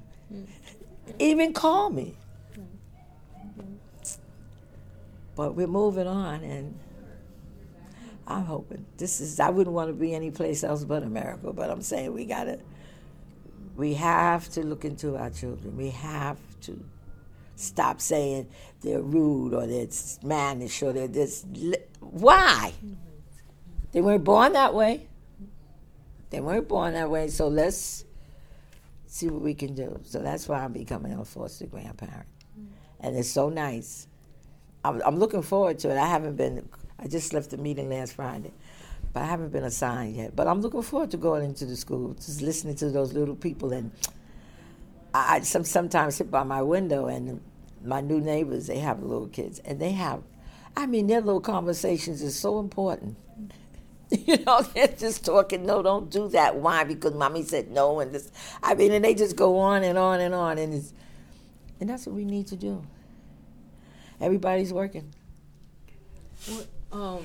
Even 1.18 1.52
call 1.52 1.90
me. 1.90 2.14
But 5.34 5.54
we're 5.54 5.66
moving 5.66 6.06
on, 6.06 6.42
and 6.42 6.78
I'm 8.26 8.44
hoping 8.44 8.86
this 8.96 9.20
is. 9.20 9.38
I 9.38 9.50
wouldn't 9.50 9.74
want 9.74 9.88
to 9.88 9.94
be 9.94 10.14
any 10.14 10.30
place 10.30 10.64
else 10.64 10.84
but 10.84 11.02
America. 11.02 11.52
But 11.52 11.70
I'm 11.70 11.82
saying 11.82 12.14
we 12.14 12.24
gotta. 12.24 12.58
We 13.76 13.94
have 13.94 14.48
to 14.50 14.64
look 14.64 14.86
into 14.86 15.16
our 15.16 15.28
children. 15.28 15.76
We 15.76 15.90
have 15.90 16.38
to 16.62 16.82
stop 17.56 18.00
saying 18.00 18.48
they're 18.80 19.02
rude 19.02 19.52
or 19.52 19.66
they're 19.66 19.88
mannish 20.22 20.82
or 20.82 20.94
they're 20.94 21.08
this. 21.08 21.44
Why? 22.00 22.72
They 23.92 24.00
weren't 24.00 24.24
born 24.24 24.54
that 24.54 24.72
way. 24.72 25.08
They 26.30 26.40
weren't 26.40 26.68
born 26.68 26.94
that 26.94 27.10
way. 27.10 27.28
So 27.28 27.48
let's 27.48 28.05
see 29.06 29.28
what 29.28 29.42
we 29.42 29.54
can 29.54 29.74
do. 29.74 30.00
So 30.04 30.20
that's 30.20 30.48
why 30.48 30.64
I'm 30.64 30.72
becoming 30.72 31.12
a 31.12 31.24
foster 31.24 31.66
grandparent. 31.66 32.26
Mm. 32.58 32.66
And 33.00 33.16
it's 33.16 33.30
so 33.30 33.48
nice. 33.48 34.08
I'm, 34.84 35.02
I'm, 35.04 35.18
looking 35.18 35.42
forward 35.42 35.78
to 35.80 35.90
it. 35.90 35.98
I 35.98 36.06
haven't 36.06 36.36
been, 36.36 36.68
I 36.98 37.08
just 37.08 37.32
left 37.32 37.50
the 37.50 37.56
meeting 37.56 37.90
last 37.90 38.14
Friday, 38.14 38.52
but 39.12 39.22
I 39.22 39.26
haven't 39.26 39.50
been 39.50 39.64
assigned 39.64 40.16
yet. 40.16 40.36
But 40.36 40.46
I'm 40.46 40.60
looking 40.60 40.82
forward 40.82 41.10
to 41.12 41.16
going 41.16 41.44
into 41.44 41.66
the 41.66 41.76
school, 41.76 42.14
just 42.14 42.42
listening 42.42 42.76
to 42.76 42.90
those 42.90 43.12
little 43.12 43.36
people. 43.36 43.72
And 43.72 43.90
I, 45.14 45.36
I 45.36 45.40
some, 45.40 45.64
sometimes 45.64 46.16
sit 46.16 46.30
by 46.30 46.44
my 46.44 46.62
window 46.62 47.06
and 47.06 47.40
my 47.84 48.00
new 48.00 48.20
neighbors, 48.20 48.66
they 48.66 48.78
have 48.78 49.02
little 49.02 49.28
kids, 49.28 49.60
and 49.60 49.80
they 49.80 49.92
have, 49.92 50.22
I 50.76 50.86
mean, 50.86 51.06
their 51.06 51.20
little 51.20 51.40
conversations 51.40 52.22
is 52.22 52.38
so 52.38 52.58
important. 52.58 53.16
You 54.26 54.38
know, 54.44 54.62
they're 54.62 54.86
just 54.88 55.24
talking, 55.24 55.66
no, 55.66 55.82
don't 55.82 56.10
do 56.10 56.28
that. 56.28 56.56
Why? 56.56 56.84
Because 56.84 57.14
mommy 57.14 57.42
said 57.42 57.70
no, 57.70 58.00
and 58.00 58.12
this. 58.12 58.30
I 58.62 58.74
mean, 58.74 58.92
and 58.92 59.04
they 59.04 59.14
just 59.14 59.36
go 59.36 59.58
on 59.58 59.82
and 59.82 59.98
on 59.98 60.20
and 60.20 60.34
on, 60.34 60.58
and 60.58 60.74
it's, 60.74 60.92
and 61.80 61.90
that's 61.90 62.06
what 62.06 62.14
we 62.14 62.24
need 62.24 62.46
to 62.48 62.56
do. 62.56 62.84
Everybody's 64.20 64.72
working. 64.72 65.12
What, 66.46 66.66
um, 66.92 67.24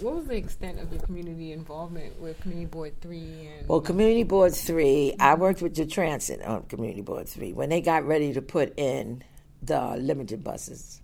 what 0.00 0.16
was 0.16 0.26
the 0.26 0.36
extent 0.36 0.80
of 0.80 0.90
your 0.90 1.00
community 1.02 1.52
involvement 1.52 2.18
with 2.20 2.40
Community 2.40 2.66
Board 2.66 3.00
Three? 3.00 3.48
And 3.58 3.68
well, 3.68 3.80
Community 3.80 4.24
Board 4.24 4.54
Three, 4.54 5.14
I 5.20 5.34
worked 5.34 5.62
with 5.62 5.74
the 5.76 5.86
transit 5.86 6.42
on 6.42 6.62
Community 6.64 7.02
Board 7.02 7.28
Three 7.28 7.52
when 7.52 7.68
they 7.68 7.80
got 7.80 8.06
ready 8.06 8.32
to 8.32 8.42
put 8.42 8.78
in 8.78 9.22
the 9.62 9.96
limited 9.96 10.42
buses. 10.42 11.00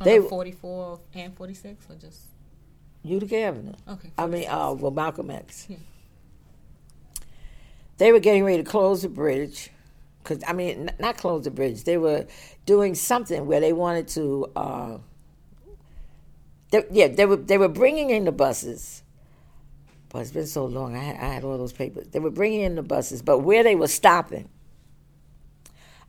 On 0.00 0.06
they 0.06 0.20
forty 0.20 0.52
four 0.52 1.00
and 1.14 1.36
forty 1.36 1.54
six, 1.54 1.84
or 1.90 1.96
just 1.96 2.20
Utica 3.02 3.36
Avenue. 3.38 3.72
Okay. 3.88 4.10
I 4.18 4.26
mean, 4.26 4.48
uh, 4.48 4.72
well, 4.72 4.90
Malcolm 4.90 5.30
X. 5.30 5.66
Yeah. 5.68 5.76
They 7.98 8.12
were 8.12 8.20
getting 8.20 8.44
ready 8.44 8.62
to 8.62 8.68
close 8.68 9.02
the 9.02 9.08
bridge, 9.08 9.70
because 10.22 10.42
I 10.46 10.52
mean, 10.52 10.88
n- 10.88 10.96
not 10.98 11.16
close 11.16 11.44
the 11.44 11.50
bridge. 11.50 11.84
They 11.84 11.98
were 11.98 12.26
doing 12.66 12.94
something 12.94 13.46
where 13.46 13.60
they 13.60 13.72
wanted 13.72 14.08
to. 14.08 14.46
Uh, 14.56 14.98
they, 16.70 16.84
yeah, 16.90 17.08
they 17.08 17.26
were 17.26 17.36
they 17.36 17.58
were 17.58 17.68
bringing 17.68 18.10
in 18.10 18.24
the 18.24 18.32
buses. 18.32 19.02
But 20.08 20.20
it's 20.22 20.32
been 20.32 20.46
so 20.46 20.66
long. 20.66 20.96
I 20.96 20.98
had, 20.98 21.16
I 21.16 21.34
had 21.34 21.44
all 21.44 21.56
those 21.56 21.72
papers. 21.72 22.08
They 22.08 22.18
were 22.18 22.30
bringing 22.30 22.62
in 22.62 22.74
the 22.74 22.82
buses, 22.82 23.22
but 23.22 23.38
where 23.40 23.62
they 23.62 23.76
were 23.76 23.86
stopping, 23.86 24.48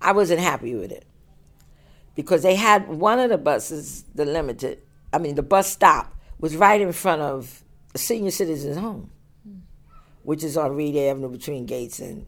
I 0.02 0.12
wasn't 0.12 0.40
happy 0.40 0.74
with 0.74 0.92
it 0.92 1.06
because 2.16 2.42
they 2.42 2.56
had 2.56 2.88
one 2.88 3.20
of 3.20 3.30
the 3.30 3.38
buses, 3.38 4.04
the 4.16 4.26
limited. 4.26 4.80
I 5.14 5.20
mean, 5.20 5.36
the 5.36 5.44
bus 5.44 5.70
stop 5.72 6.18
was 6.42 6.56
right 6.58 6.82
in 6.82 6.92
front 6.92 7.22
of 7.22 7.64
a 7.94 7.98
senior 7.98 8.32
citizen's 8.32 8.78
home, 8.78 9.12
which 10.24 10.44
is 10.44 10.58
on 10.58 10.76
Reid 10.76 10.98
Avenue 10.98 11.30
between 11.30 11.66
Gates 11.66 12.00
and 12.00 12.26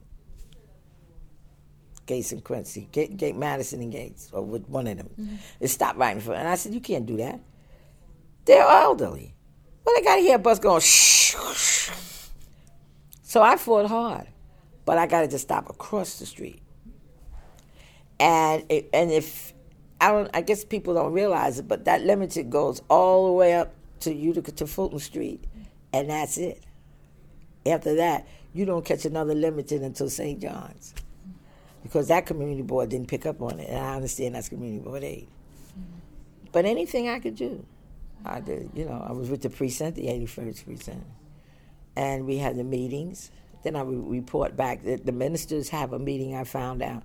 Gates 2.06 2.32
and 2.32 2.44
Quincy, 2.44 2.88
Gate, 2.92 3.18
Gate 3.18 3.36
Madison 3.36 3.82
and 3.82 3.92
Gates, 3.92 4.30
or 4.32 4.44
with 4.44 4.70
one 4.70 4.88
of 4.88 4.98
them. 4.98 5.10
Mm-hmm. 5.20 5.36
It 5.60 5.68
stopped 5.70 5.98
right 5.98 6.16
in 6.16 6.22
front, 6.22 6.40
and 6.40 6.48
I 6.48 6.56
said, 6.56 6.74
"You 6.74 6.80
can't 6.80 7.06
do 7.06 7.18
that. 7.18 7.40
They're 8.46 8.66
elderly. 8.66 9.34
Well, 9.84 9.96
they 9.96 10.02
got 10.02 10.16
to 10.18 10.22
hear 10.22 10.36
a 10.36 10.40
bus 10.40 10.60
going 10.60 10.82
shh, 10.82 11.36
shh. 11.56 11.92
So 13.24 13.42
I 13.42 13.58
fought 13.58 13.88
hard, 13.88 14.28
but 14.86 14.98
I 14.98 15.08
got 15.08 15.24
it 15.24 15.32
to 15.32 15.40
stop 15.40 15.70
across 15.70 16.20
the 16.20 16.26
street. 16.26 16.62
And 18.20 18.64
it, 18.70 18.90
and 18.94 19.12
if 19.12 19.54
I 20.00 20.12
don't, 20.12 20.30
I 20.34 20.42
guess 20.42 20.64
people 20.64 20.94
don't 20.94 21.14
realize 21.14 21.60
it, 21.60 21.68
but 21.68 21.86
that 21.86 22.04
limited 22.04 22.50
goes 22.50 22.82
all 22.90 23.28
the 23.28 23.34
way 23.34 23.56
up 23.56 23.74
to 24.04 24.14
Utica 24.14 24.52
to 24.54 24.68
Fulton 24.68 25.00
Street, 25.00 25.44
and 25.92 26.10
that's 26.10 26.38
it. 26.38 26.64
After 27.66 27.96
that, 27.96 28.28
you 28.54 28.66
don't 28.66 28.86
catch 28.86 29.06
another 29.06 29.34
limited 29.34 29.82
until 29.82 30.10
St. 30.10 30.42
John's, 30.42 30.94
because 31.82 32.08
that 32.10 32.26
community 32.26 32.62
board 32.62 32.90
didn't 32.90 33.08
pick 33.08 33.26
up 33.26 33.42
on 33.42 33.60
it, 33.60 33.70
and 33.70 33.80
I 33.80 33.96
understand 33.96 34.36
that's 34.36 34.50
community 34.50 34.84
board 34.84 35.04
aid. 35.04 35.28
But 36.52 36.66
anything 36.66 37.10
I 37.10 37.20
could 37.20 37.36
do, 37.36 37.66
I 38.26 38.40
did. 38.40 38.70
You 38.74 38.86
know, 38.86 39.06
I 39.08 39.12
was 39.12 39.30
with 39.30 39.42
the 39.42 39.50
precinct, 39.50 39.96
the 39.96 40.08
81st 40.08 40.66
precinct, 40.66 41.06
and 41.96 42.26
we 42.26 42.38
had 42.38 42.58
the 42.58 42.64
meetings. 42.64 43.32
Then 43.64 43.76
I 43.76 43.84
would 43.84 44.10
report 44.10 44.58
back 44.58 44.84
that 44.84 45.06
the 45.06 45.14
ministers 45.14 45.70
have 45.70 45.94
a 45.94 46.00
meeting. 46.00 46.36
I 46.36 46.44
found 46.44 46.84
out 46.84 47.04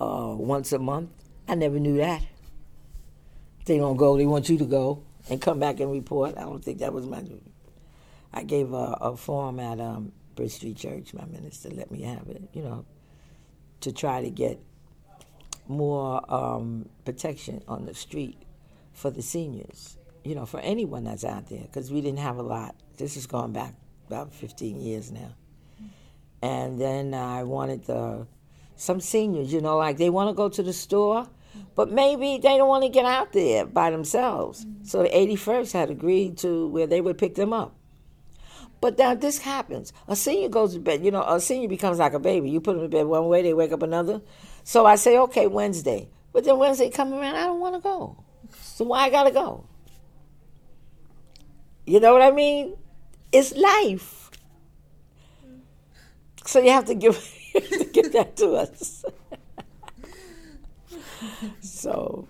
uh, 0.00 0.34
once 0.36 0.72
a 0.72 0.78
month. 0.78 1.10
I 1.48 1.54
never 1.54 1.78
knew 1.78 1.96
that. 1.98 2.22
They 3.66 3.78
don't 3.78 3.96
go. 3.96 4.16
They 4.16 4.26
want 4.26 4.48
you 4.48 4.58
to 4.58 4.64
go 4.64 5.02
and 5.28 5.40
come 5.40 5.58
back 5.58 5.80
and 5.80 5.90
report. 5.90 6.36
I 6.36 6.42
don't 6.42 6.64
think 6.64 6.78
that 6.78 6.92
was 6.92 7.06
my 7.06 7.20
duty. 7.20 7.52
I 8.32 8.42
gave 8.42 8.72
a, 8.72 8.98
a 9.00 9.16
forum 9.16 9.60
at 9.60 9.80
um, 9.80 10.12
Bridge 10.34 10.52
Street 10.52 10.76
Church. 10.76 11.14
My 11.14 11.24
minister 11.26 11.70
let 11.70 11.90
me 11.90 12.02
have 12.02 12.28
it. 12.28 12.42
You 12.52 12.62
know, 12.62 12.84
to 13.80 13.92
try 13.92 14.22
to 14.22 14.30
get 14.30 14.60
more 15.68 16.22
um, 16.32 16.88
protection 17.04 17.62
on 17.66 17.86
the 17.86 17.94
street 17.94 18.38
for 18.92 19.10
the 19.10 19.22
seniors, 19.22 19.96
you 20.24 20.34
know, 20.34 20.46
for 20.46 20.60
anyone 20.60 21.04
that's 21.04 21.24
out 21.24 21.48
there, 21.48 21.62
because 21.62 21.90
we 21.90 22.00
didn't 22.00 22.20
have 22.20 22.36
a 22.38 22.42
lot. 22.42 22.74
This 22.96 23.16
is 23.16 23.26
going 23.26 23.52
back 23.52 23.74
about 24.06 24.32
15 24.32 24.80
years 24.80 25.10
now. 25.10 25.34
And 26.42 26.80
then 26.80 27.14
I 27.14 27.42
wanted 27.42 27.84
the, 27.86 28.26
some 28.76 29.00
seniors, 29.00 29.52
you 29.52 29.60
know, 29.60 29.76
like 29.76 29.96
they 29.96 30.10
want 30.10 30.30
to 30.30 30.34
go 30.34 30.48
to 30.48 30.62
the 30.62 30.72
store, 30.72 31.28
but 31.74 31.90
maybe 31.90 32.38
they 32.38 32.56
don't 32.56 32.68
want 32.68 32.84
to 32.84 32.88
get 32.88 33.04
out 33.04 33.32
there 33.32 33.66
by 33.66 33.90
themselves. 33.90 34.64
Mm-hmm. 34.64 34.84
So 34.84 35.02
the 35.02 35.08
81st 35.08 35.72
had 35.72 35.90
agreed 35.90 36.38
to 36.38 36.68
where 36.68 36.86
they 36.86 37.00
would 37.00 37.18
pick 37.18 37.34
them 37.34 37.52
up. 37.52 37.74
But 38.80 38.98
now 38.98 39.14
this 39.14 39.38
happens. 39.38 39.92
A 40.08 40.16
senior 40.16 40.48
goes 40.48 40.74
to 40.74 40.80
bed, 40.80 41.04
you 41.04 41.10
know, 41.10 41.22
a 41.22 41.40
senior 41.40 41.68
becomes 41.68 41.98
like 41.98 42.12
a 42.12 42.18
baby. 42.18 42.50
You 42.50 42.60
put 42.60 42.74
them 42.74 42.82
to 42.82 42.88
bed 42.88 43.06
one 43.06 43.26
way, 43.26 43.42
they 43.42 43.54
wake 43.54 43.72
up 43.72 43.82
another. 43.82 44.20
So 44.64 44.86
I 44.86 44.96
say, 44.96 45.18
okay, 45.18 45.46
Wednesday. 45.46 46.08
But 46.32 46.44
then 46.44 46.58
Wednesday 46.58 46.90
come 46.90 47.12
around, 47.12 47.36
I 47.36 47.44
don't 47.44 47.60
want 47.60 47.74
to 47.74 47.80
go. 47.80 48.22
So 48.60 48.84
why 48.84 49.04
I 49.04 49.10
gotta 49.10 49.30
go? 49.30 49.64
You 51.86 52.00
know 52.00 52.12
what 52.12 52.22
I 52.22 52.32
mean? 52.32 52.76
It's 53.32 53.54
life. 53.54 54.30
Mm. 55.46 55.60
So 56.44 56.60
you 56.60 56.70
have 56.70 56.84
to 56.86 56.94
give, 56.94 57.14
you 57.54 57.60
have 57.60 57.70
to 57.70 57.84
give 57.86 58.12
that 58.12 58.36
to 58.36 58.52
us. 58.52 59.04
so 61.60 62.28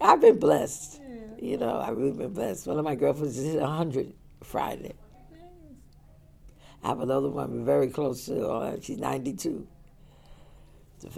I've 0.00 0.20
been 0.20 0.38
blessed. 0.38 1.00
You 1.38 1.58
know, 1.58 1.80
I've 1.80 1.96
really 1.96 2.12
been 2.12 2.32
blessed. 2.32 2.66
One 2.66 2.78
of 2.78 2.84
my 2.84 2.94
girlfriends 2.94 3.38
is 3.38 3.56
100 3.56 4.12
Friday. 4.42 4.94
I 6.82 6.88
have 6.88 7.00
another 7.00 7.28
one 7.28 7.64
very 7.64 7.88
close 7.88 8.26
to, 8.26 8.46
uh, 8.46 8.76
she's 8.80 8.98
92. 8.98 9.66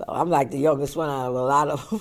I'm 0.08 0.28
like 0.28 0.50
the 0.50 0.58
youngest 0.58 0.96
one 0.96 1.08
out 1.08 1.28
of 1.28 1.34
a 1.34 1.42
lot 1.42 1.68
of 1.68 1.90
them. 1.90 2.00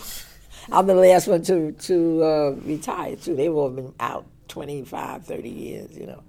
I'm 0.71 0.87
the 0.87 0.95
last 0.95 1.27
one 1.27 1.43
to 1.43 1.71
to 1.71 2.23
uh, 2.23 2.49
retire 2.65 3.15
too. 3.15 3.35
They've 3.35 3.53
all 3.53 3.69
been 3.69 3.93
out 3.99 4.25
25, 4.47 5.25
30 5.25 5.49
years. 5.49 5.97
You 5.97 6.07
know, 6.07 6.23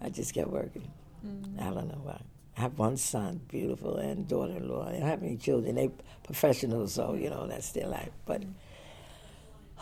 I 0.00 0.10
just 0.10 0.34
kept 0.34 0.48
working. 0.48 0.90
Mm. 1.26 1.60
I 1.60 1.74
don't 1.74 1.88
know 1.88 2.00
why. 2.02 2.20
I 2.56 2.60
have 2.60 2.78
one 2.78 2.96
son, 2.96 3.40
beautiful, 3.48 3.96
and 3.96 4.28
daughter-in-law. 4.28 4.88
I 4.88 4.92
don't 4.92 5.02
have 5.02 5.22
any 5.22 5.36
children. 5.36 5.74
They 5.74 5.90
professionals, 6.22 6.94
so 6.94 7.14
you 7.14 7.30
know 7.30 7.46
that's 7.46 7.72
their 7.72 7.88
life. 7.88 8.10
But 8.26 8.42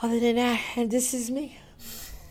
other 0.02 0.18
than 0.18 0.36
that, 0.36 0.60
and 0.76 0.90
this 0.90 1.12
is 1.12 1.30
me. 1.30 1.58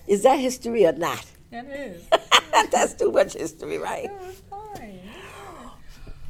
Is 0.08 0.24
that 0.24 0.40
history 0.40 0.86
or 0.86 0.94
not? 0.94 1.26
It 1.52 1.66
is. 1.68 2.04
that's 2.72 2.94
too 2.94 3.12
much 3.12 3.34
history, 3.34 3.78
right? 3.78 4.10
No, 4.10 4.32
fine. 4.50 5.00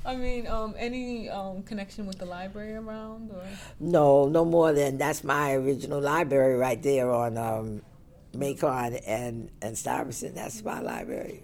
I 0.03 0.15
mean, 0.15 0.47
um, 0.47 0.73
any 0.77 1.29
um, 1.29 1.63
connection 1.63 2.05
with 2.05 2.17
the 2.17 2.25
library 2.25 2.73
around? 2.73 3.31
Or? 3.31 3.43
No, 3.79 4.27
no 4.27 4.43
more 4.43 4.73
than 4.73 4.97
that's 4.97 5.23
my 5.23 5.53
original 5.53 6.01
library 6.01 6.57
right 6.57 6.81
there 6.81 7.11
on 7.11 7.37
um, 7.37 7.81
Macon 8.35 8.95
and 8.95 9.49
and 9.61 9.77
Stuyvesant. 9.77 10.35
That's 10.35 10.63
my 10.63 10.81
library. 10.81 11.43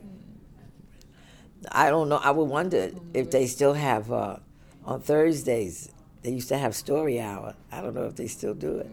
I 1.71 1.89
don't 1.89 2.09
know. 2.09 2.17
I 2.17 2.31
would 2.31 2.45
wonder 2.45 2.91
if 3.13 3.31
they 3.31 3.47
still 3.47 3.73
have 3.73 4.11
uh, 4.11 4.37
on 4.85 5.01
Thursdays. 5.01 5.91
They 6.21 6.31
used 6.31 6.49
to 6.49 6.57
have 6.57 6.75
story 6.75 7.19
hour. 7.19 7.55
I 7.71 7.81
don't 7.81 7.93
know 7.93 8.05
if 8.05 8.15
they 8.15 8.27
still 8.27 8.53
do 8.53 8.77
it. 8.77 8.89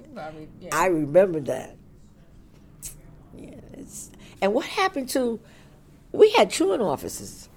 yeah. 0.61 0.71
I 0.73 0.87
remember 0.87 1.41
that. 1.41 1.77
Yeah, 3.37 3.51
it's, 3.73 4.11
and 4.41 4.55
what 4.55 4.67
happened 4.67 5.09
to? 5.11 5.41
We 6.13 6.31
had 6.31 6.51
truant 6.51 6.83
officers. 6.83 7.49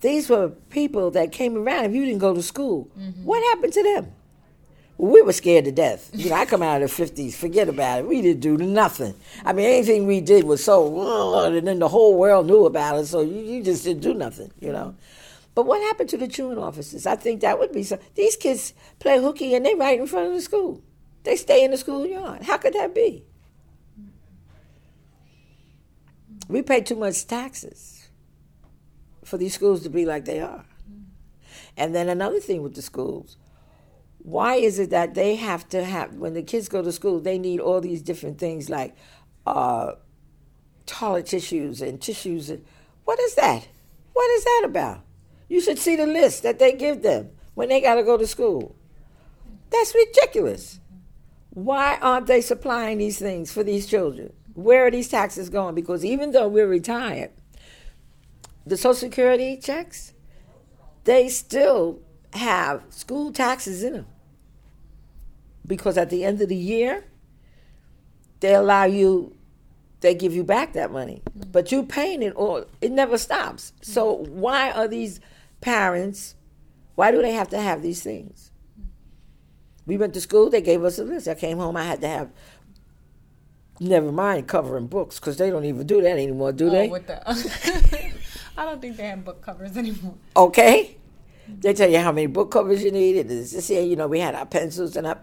These 0.00 0.28
were 0.28 0.50
people 0.68 1.10
that 1.12 1.32
came 1.32 1.56
around. 1.56 1.86
If 1.86 1.92
you 1.94 2.04
didn't 2.04 2.20
go 2.20 2.34
to 2.34 2.42
school, 2.42 2.90
mm-hmm. 2.98 3.24
what 3.24 3.42
happened 3.54 3.72
to 3.72 3.82
them? 3.82 4.12
We 4.96 5.22
were 5.22 5.32
scared 5.32 5.64
to 5.64 5.72
death. 5.72 6.10
You 6.12 6.30
know, 6.30 6.36
I 6.36 6.46
come 6.46 6.62
out 6.62 6.82
of 6.82 6.94
the 6.94 7.04
50s, 7.04 7.34
forget 7.34 7.68
about 7.68 8.00
it. 8.00 8.08
We 8.08 8.22
didn't 8.22 8.40
do 8.40 8.56
nothing. 8.56 9.14
I 9.44 9.52
mean, 9.52 9.66
anything 9.66 10.06
we 10.06 10.20
did 10.20 10.44
was 10.44 10.64
so, 10.64 11.44
and 11.44 11.66
then 11.66 11.78
the 11.80 11.88
whole 11.88 12.16
world 12.16 12.46
knew 12.46 12.64
about 12.66 13.00
it, 13.00 13.06
so 13.06 13.20
you, 13.20 13.40
you 13.40 13.62
just 13.62 13.84
didn't 13.84 14.02
do 14.02 14.14
nothing, 14.14 14.52
you 14.60 14.72
know. 14.72 14.94
But 15.54 15.66
what 15.66 15.80
happened 15.82 16.10
to 16.10 16.16
the 16.16 16.28
truant 16.28 16.58
officers? 16.58 17.06
I 17.06 17.16
think 17.16 17.40
that 17.40 17.58
would 17.58 17.72
be 17.72 17.84
so. 17.84 17.98
These 18.14 18.36
kids 18.36 18.74
play 18.98 19.20
hooky 19.20 19.54
and 19.54 19.64
they 19.64 19.74
right 19.74 20.00
in 20.00 20.06
front 20.06 20.28
of 20.28 20.32
the 20.32 20.40
school. 20.40 20.82
They 21.22 21.36
stay 21.36 21.64
in 21.64 21.70
the 21.70 21.76
schoolyard. 21.76 22.42
How 22.42 22.58
could 22.58 22.74
that 22.74 22.94
be? 22.94 23.24
We 26.48 26.62
pay 26.62 26.80
too 26.80 26.96
much 26.96 27.26
taxes 27.26 28.08
for 29.24 29.38
these 29.38 29.54
schools 29.54 29.82
to 29.84 29.90
be 29.90 30.04
like 30.04 30.24
they 30.24 30.40
are. 30.40 30.64
And 31.76 31.94
then 31.94 32.08
another 32.08 32.40
thing 32.40 32.62
with 32.62 32.74
the 32.74 32.82
schools, 32.82 33.36
why 34.24 34.56
is 34.56 34.80
it 34.80 34.90
that 34.90 35.14
they 35.14 35.36
have 35.36 35.68
to 35.68 35.84
have 35.84 36.14
when 36.14 36.34
the 36.34 36.42
kids 36.42 36.68
go 36.68 36.82
to 36.82 36.90
school 36.90 37.20
they 37.20 37.38
need 37.38 37.60
all 37.60 37.80
these 37.80 38.02
different 38.02 38.38
things 38.38 38.68
like 38.68 38.96
uh, 39.46 39.92
toilet 40.86 41.26
tissues 41.26 41.80
and 41.80 42.00
tissues 42.00 42.50
and 42.50 42.64
what 43.04 43.20
is 43.20 43.34
that? 43.34 43.68
What 44.14 44.30
is 44.30 44.44
that 44.44 44.62
about? 44.64 45.00
You 45.48 45.60
should 45.60 45.78
see 45.78 45.94
the 45.94 46.06
list 46.06 46.42
that 46.42 46.58
they 46.58 46.72
give 46.72 47.02
them 47.02 47.30
when 47.54 47.68
they 47.68 47.80
got 47.80 47.96
to 47.96 48.02
go 48.02 48.16
to 48.16 48.26
school. 48.26 48.74
That's 49.70 49.94
ridiculous. 49.94 50.80
Why 51.50 51.98
aren't 52.00 52.26
they 52.26 52.40
supplying 52.40 52.98
these 52.98 53.18
things 53.18 53.52
for 53.52 53.62
these 53.62 53.86
children? 53.86 54.32
Where 54.54 54.86
are 54.86 54.90
these 54.90 55.08
taxes 55.08 55.50
going? 55.50 55.74
Because 55.74 56.04
even 56.04 56.32
though 56.32 56.48
we're 56.48 56.66
retired 56.66 57.30
the 58.66 58.76
social 58.76 58.94
security 58.94 59.56
checks 59.56 60.12
they 61.04 61.28
still 61.28 62.00
have 62.32 62.82
school 62.88 63.32
taxes 63.32 63.82
in 63.82 63.92
them 63.92 64.06
because 65.66 65.96
at 65.96 66.10
the 66.10 66.24
end 66.24 66.40
of 66.40 66.48
the 66.48 66.56
year, 66.56 67.04
they 68.40 68.54
allow 68.54 68.84
you, 68.84 69.34
they 70.00 70.14
give 70.14 70.34
you 70.34 70.44
back 70.44 70.74
that 70.74 70.92
money, 70.92 71.22
mm-hmm. 71.30 71.50
but 71.50 71.72
you're 71.72 71.84
paying 71.84 72.22
it 72.22 72.34
all. 72.34 72.64
it 72.80 72.92
never 72.92 73.18
stops. 73.18 73.72
Mm-hmm. 73.76 73.92
So 73.92 74.12
why 74.28 74.70
are 74.70 74.88
these 74.88 75.20
parents? 75.60 76.34
Why 76.94 77.10
do 77.10 77.22
they 77.22 77.32
have 77.32 77.48
to 77.48 77.60
have 77.60 77.82
these 77.82 78.02
things? 78.02 78.50
We 79.86 79.96
went 79.96 80.14
to 80.14 80.20
school. 80.20 80.50
They 80.50 80.62
gave 80.62 80.82
us 80.84 80.98
a 80.98 81.04
list. 81.04 81.28
I 81.28 81.34
came 81.34 81.58
home. 81.58 81.76
I 81.76 81.84
had 81.84 82.00
to 82.00 82.08
have. 82.08 82.30
Never 83.80 84.12
mind 84.12 84.46
covering 84.46 84.86
books 84.86 85.18
because 85.18 85.36
they 85.36 85.50
don't 85.50 85.64
even 85.64 85.84
do 85.86 86.00
that 86.00 86.12
anymore, 86.12 86.52
do 86.52 86.68
oh, 86.68 86.70
they? 86.70 86.88
The, 86.88 88.12
I 88.56 88.64
don't 88.64 88.80
think 88.80 88.96
they 88.96 89.06
have 89.06 89.24
book 89.24 89.42
covers 89.42 89.76
anymore. 89.76 90.14
Okay. 90.36 90.96
They 91.48 91.74
tell 91.74 91.90
you 91.90 91.98
how 91.98 92.12
many 92.12 92.28
book 92.28 92.52
covers 92.52 92.84
you 92.84 92.92
need. 92.92 93.16
And 93.16 93.28
this 93.28 93.68
here, 93.68 93.82
you 93.82 93.96
know, 93.96 94.06
we 94.06 94.20
had 94.20 94.34
our 94.36 94.46
pencils 94.46 94.96
and 94.96 95.08
our, 95.08 95.20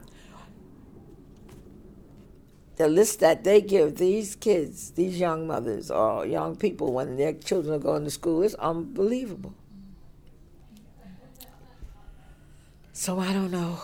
the 2.81 2.87
list 2.87 3.19
that 3.19 3.43
they 3.43 3.61
give 3.61 3.97
these 3.97 4.35
kids, 4.35 4.89
these 4.91 5.19
young 5.19 5.45
mothers 5.45 5.91
or 5.91 6.25
young 6.25 6.55
people 6.55 6.91
when 6.91 7.15
their 7.15 7.31
children 7.33 7.75
are 7.75 7.79
going 7.79 8.03
to 8.03 8.09
school 8.09 8.41
is 8.41 8.55
unbelievable. 8.55 9.53
So 12.91 13.19
I 13.19 13.33
don't 13.33 13.51
know. 13.51 13.79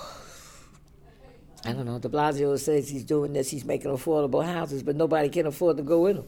I 1.63 1.73
don't 1.73 1.85
know. 1.85 1.99
De 1.99 2.09
Blasio 2.09 2.57
says 2.57 2.89
he's 2.89 3.03
doing 3.03 3.33
this, 3.33 3.51
he's 3.51 3.65
making 3.65 3.91
affordable 3.91 4.43
houses, 4.43 4.81
but 4.81 4.95
nobody 4.95 5.29
can 5.29 5.45
afford 5.45 5.77
to 5.77 5.83
go 5.83 6.07
in 6.07 6.15
them. 6.15 6.27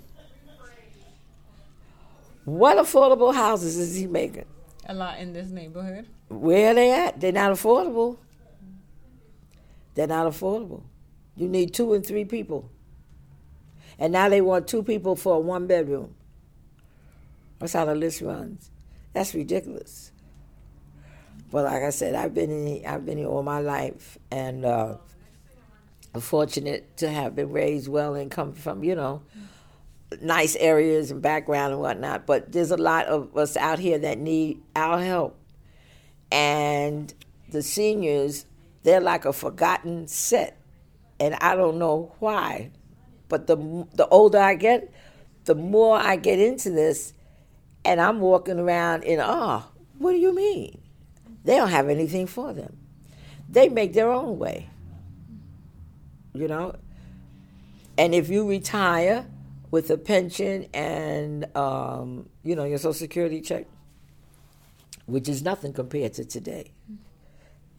What 2.45 2.77
affordable 2.77 3.33
houses 3.33 3.77
is 3.77 3.95
he 3.95 4.05
making? 4.05 4.45
A 4.85 4.93
lot 4.93 5.17
in 5.17 5.33
this 5.33 5.49
neighborhood. 5.49 6.05
Where 6.27 6.69
are 6.69 6.75
they 6.75 6.91
at? 6.91 7.19
They're 7.19 7.31
not 7.31 7.51
affordable. 7.51 8.17
They're 9.95 10.05
not 10.05 10.31
affordable. 10.31 10.83
You 11.39 11.47
need 11.47 11.73
two 11.73 11.93
and 11.93 12.05
three 12.05 12.25
people. 12.25 12.69
And 13.97 14.11
now 14.11 14.27
they 14.27 14.41
want 14.41 14.67
two 14.67 14.83
people 14.83 15.15
for 15.15 15.37
a 15.37 15.39
one 15.39 15.67
bedroom. 15.67 16.15
That's 17.59 17.71
how 17.71 17.85
the 17.85 17.95
list 17.95 18.21
runs. 18.21 18.69
That's 19.13 19.33
ridiculous. 19.33 20.11
But 21.49 21.63
like 21.63 21.81
I 21.81 21.91
said, 21.91 22.13
I've 22.13 22.33
been 22.33 22.51
in 22.51 22.85
I've 22.85 23.05
been 23.05 23.17
here 23.17 23.27
all 23.27 23.41
my 23.41 23.61
life, 23.61 24.17
and 24.29 24.65
uh, 24.65 24.97
fortunate 26.19 26.97
to 26.97 27.09
have 27.09 27.37
been 27.37 27.53
raised 27.53 27.87
well 27.87 28.15
and 28.15 28.29
come 28.29 28.51
from 28.51 28.83
you 28.83 28.95
know 28.95 29.21
nice 30.21 30.57
areas 30.57 31.09
and 31.09 31.21
background 31.21 31.71
and 31.71 31.81
whatnot. 31.81 32.25
But 32.25 32.51
there's 32.51 32.71
a 32.71 32.77
lot 32.77 33.05
of 33.05 33.35
us 33.37 33.55
out 33.55 33.79
here 33.79 33.97
that 33.97 34.19
need 34.19 34.61
our 34.75 35.01
help, 35.01 35.39
and 36.31 37.13
the 37.49 37.63
seniors 37.63 38.45
they're 38.83 39.01
like 39.01 39.25
a 39.25 39.33
forgotten 39.33 40.07
set, 40.07 40.58
and 41.19 41.35
I 41.35 41.55
don't 41.55 41.77
know 41.79 42.15
why. 42.19 42.71
But 43.27 43.47
the 43.47 43.57
the 43.93 44.07
older 44.07 44.39
I 44.39 44.55
get, 44.55 44.91
the 45.45 45.55
more 45.55 45.97
I 45.97 46.15
get 46.15 46.39
into 46.39 46.69
this, 46.69 47.13
and 47.85 48.01
I'm 48.01 48.19
walking 48.19 48.59
around 48.59 49.03
in 49.03 49.19
awe. 49.19 49.63
What 49.97 50.11
do 50.11 50.17
you 50.17 50.33
mean? 50.33 50.81
They 51.43 51.55
don't 51.55 51.69
have 51.69 51.89
anything 51.89 52.27
for 52.27 52.53
them. 52.53 52.77
They 53.49 53.69
make 53.69 53.93
their 53.93 54.11
own 54.11 54.37
way. 54.37 54.69
You 56.33 56.47
know? 56.47 56.75
And 57.97 58.13
if 58.13 58.29
you 58.29 58.47
retire 58.47 59.25
with 59.71 59.89
a 59.89 59.97
pension 59.97 60.67
and, 60.73 61.45
um, 61.55 62.29
you 62.43 62.55
know, 62.55 62.63
your 62.63 62.77
Social 62.77 62.93
Security 62.93 63.41
check, 63.41 63.65
which 65.05 65.27
is 65.27 65.41
nothing 65.41 65.73
compared 65.73 66.13
to 66.13 66.25
today, 66.25 66.71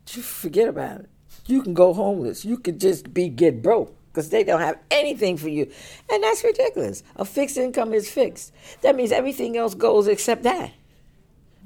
forget 0.05 0.69
about 0.69 1.01
it. 1.01 1.11
You 1.51 1.63
can 1.63 1.75
go 1.75 1.93
homeless. 1.93 2.45
You 2.45 2.57
could 2.57 2.81
just 2.81 3.13
be 3.13 3.29
get 3.29 3.63
broke 3.63 3.95
because 4.09 4.31
they 4.31 4.45
don't 4.45 4.61
have 4.61 4.79
anything 4.91 5.37
for 5.37 5.49
you. 5.49 5.71
And 6.11 6.23
that's 6.23 6.43
ridiculous. 6.45 7.03
A 7.17 7.25
fixed 7.25 7.57
income 7.57 7.93
is 7.95 8.11
fixed. 8.11 8.53
That 8.83 8.97
means 8.97 9.13
everything 9.13 9.57
else 9.57 9.75
goes 9.75 10.09
except 10.09 10.43
that. 10.45 10.73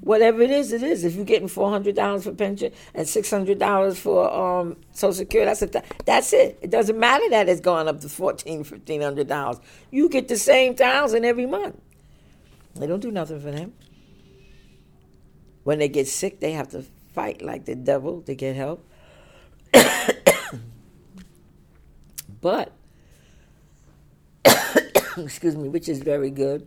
Whatever 0.01 0.43
it 0.43 0.51
is, 0.51 0.73
it 0.73 0.83
is. 0.83 1.05
If 1.05 1.15
you're 1.15 1.25
getting 1.25 1.49
four 1.49 1.71
hundred 1.71 1.95
dollars 1.95 2.25
for 2.25 2.33
pension 2.33 2.73
and 2.95 3.09
six 3.09 3.31
hundred 3.31 3.59
dollars 3.59 3.99
for 3.99 4.31
um, 4.33 4.77
Social 4.93 5.15
Security, 5.15 5.49
that's 5.49 5.63
a, 5.63 5.83
that's 6.05 6.33
it. 6.33 6.59
It 6.61 6.71
doesn't 6.71 6.99
matter 6.99 7.25
that 7.31 7.49
it's 7.49 7.61
gone 7.61 7.89
up 7.89 8.01
to 8.01 8.09
fourteen, 8.09 8.65
fifteen 8.65 9.01
hundred 9.01 9.29
dollars. 9.29 9.61
You 9.91 10.09
get 10.11 10.29
the 10.29 10.37
same 10.37 10.75
thousand 10.75 11.25
every 11.25 11.47
month. 11.47 11.81
They 12.75 12.87
don't 12.87 13.01
do 13.01 13.13
nothing 13.13 13.41
for 13.41 13.51
them. 13.51 13.73
When 15.63 15.79
they 15.79 15.89
get 15.89 16.09
sick, 16.09 16.41
they 16.41 16.53
have 16.53 16.69
to 16.71 16.85
fight 17.15 17.41
like 17.41 17.65
the 17.65 17.77
devil 17.77 18.21
to 18.23 18.35
get 18.35 18.57
help. 18.57 18.87
but 22.41 22.73
excuse 25.17 25.57
me, 25.57 25.69
which 25.69 25.89
is 25.89 26.01
very 26.01 26.31
good. 26.31 26.67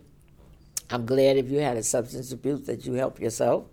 I'm 0.90 1.04
glad 1.04 1.36
if 1.36 1.50
you 1.50 1.60
had 1.60 1.76
a 1.76 1.82
substance 1.82 2.32
abuse 2.32 2.62
that 2.66 2.86
you 2.86 2.94
help 2.94 3.20
yourself. 3.20 3.66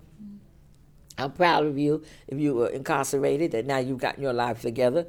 I'm 1.17 1.31
proud 1.31 1.65
of 1.65 1.77
you 1.77 2.03
if 2.27 2.37
you 2.39 2.53
were 2.55 2.67
incarcerated 2.67 3.53
and 3.53 3.67
now 3.67 3.77
you've 3.77 3.99
gotten 3.99 4.21
your 4.21 4.33
life 4.33 4.61
together. 4.61 5.07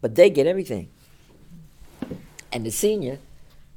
But 0.00 0.16
they 0.16 0.30
get 0.30 0.46
everything. 0.46 0.90
And 2.52 2.66
the 2.66 2.70
senior 2.70 3.18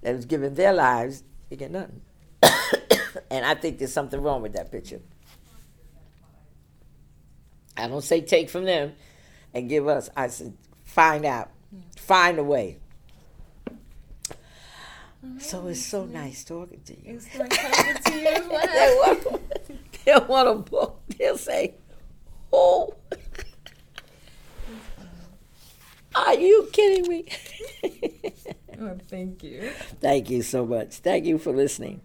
that 0.01 0.15
was 0.15 0.25
giving 0.25 0.55
their 0.55 0.73
lives, 0.73 1.23
they 1.49 1.55
get 1.55 1.71
nothing. 1.71 2.01
and 3.31 3.45
I 3.45 3.55
think 3.55 3.77
there's 3.77 3.93
something 3.93 4.21
wrong 4.21 4.41
with 4.41 4.53
that 4.53 4.71
picture. 4.71 5.01
I 7.75 7.87
don't 7.87 8.03
say 8.03 8.21
take 8.21 8.49
from 8.49 8.65
them 8.65 8.93
and 9.53 9.69
give 9.69 9.87
us. 9.87 10.09
I 10.15 10.27
said 10.27 10.53
find 10.83 11.25
out, 11.25 11.49
find 11.97 12.39
a 12.39 12.43
way. 12.43 12.77
So 15.39 15.67
it's 15.67 15.85
so 15.85 16.05
nice 16.05 16.43
talking 16.43 16.79
to 16.85 16.93
you. 16.93 17.15
It's 17.15 17.35
like 17.35 17.49
talking 17.49 18.03
to 18.03 18.17
you 18.17 18.27
as 18.27 18.47
well. 18.49 18.67
they, 18.67 18.95
want, 18.95 20.05
they 20.05 20.25
want 20.27 20.47
a 20.49 20.55
book. 20.55 21.01
They'll 21.17 21.37
say, 21.37 21.75
"Oh, 22.53 22.93
are 26.15 26.33
you 26.35 26.69
kidding 26.71 27.07
me?" 27.09 27.25
oh, 28.79 28.97
thank 29.09 29.43
you. 29.43 29.71
Thank 29.99 30.29
you 30.29 30.43
so 30.43 30.65
much. 30.65 30.95
Thank 30.97 31.25
you 31.25 31.37
for 31.37 31.51
listening. 31.51 32.01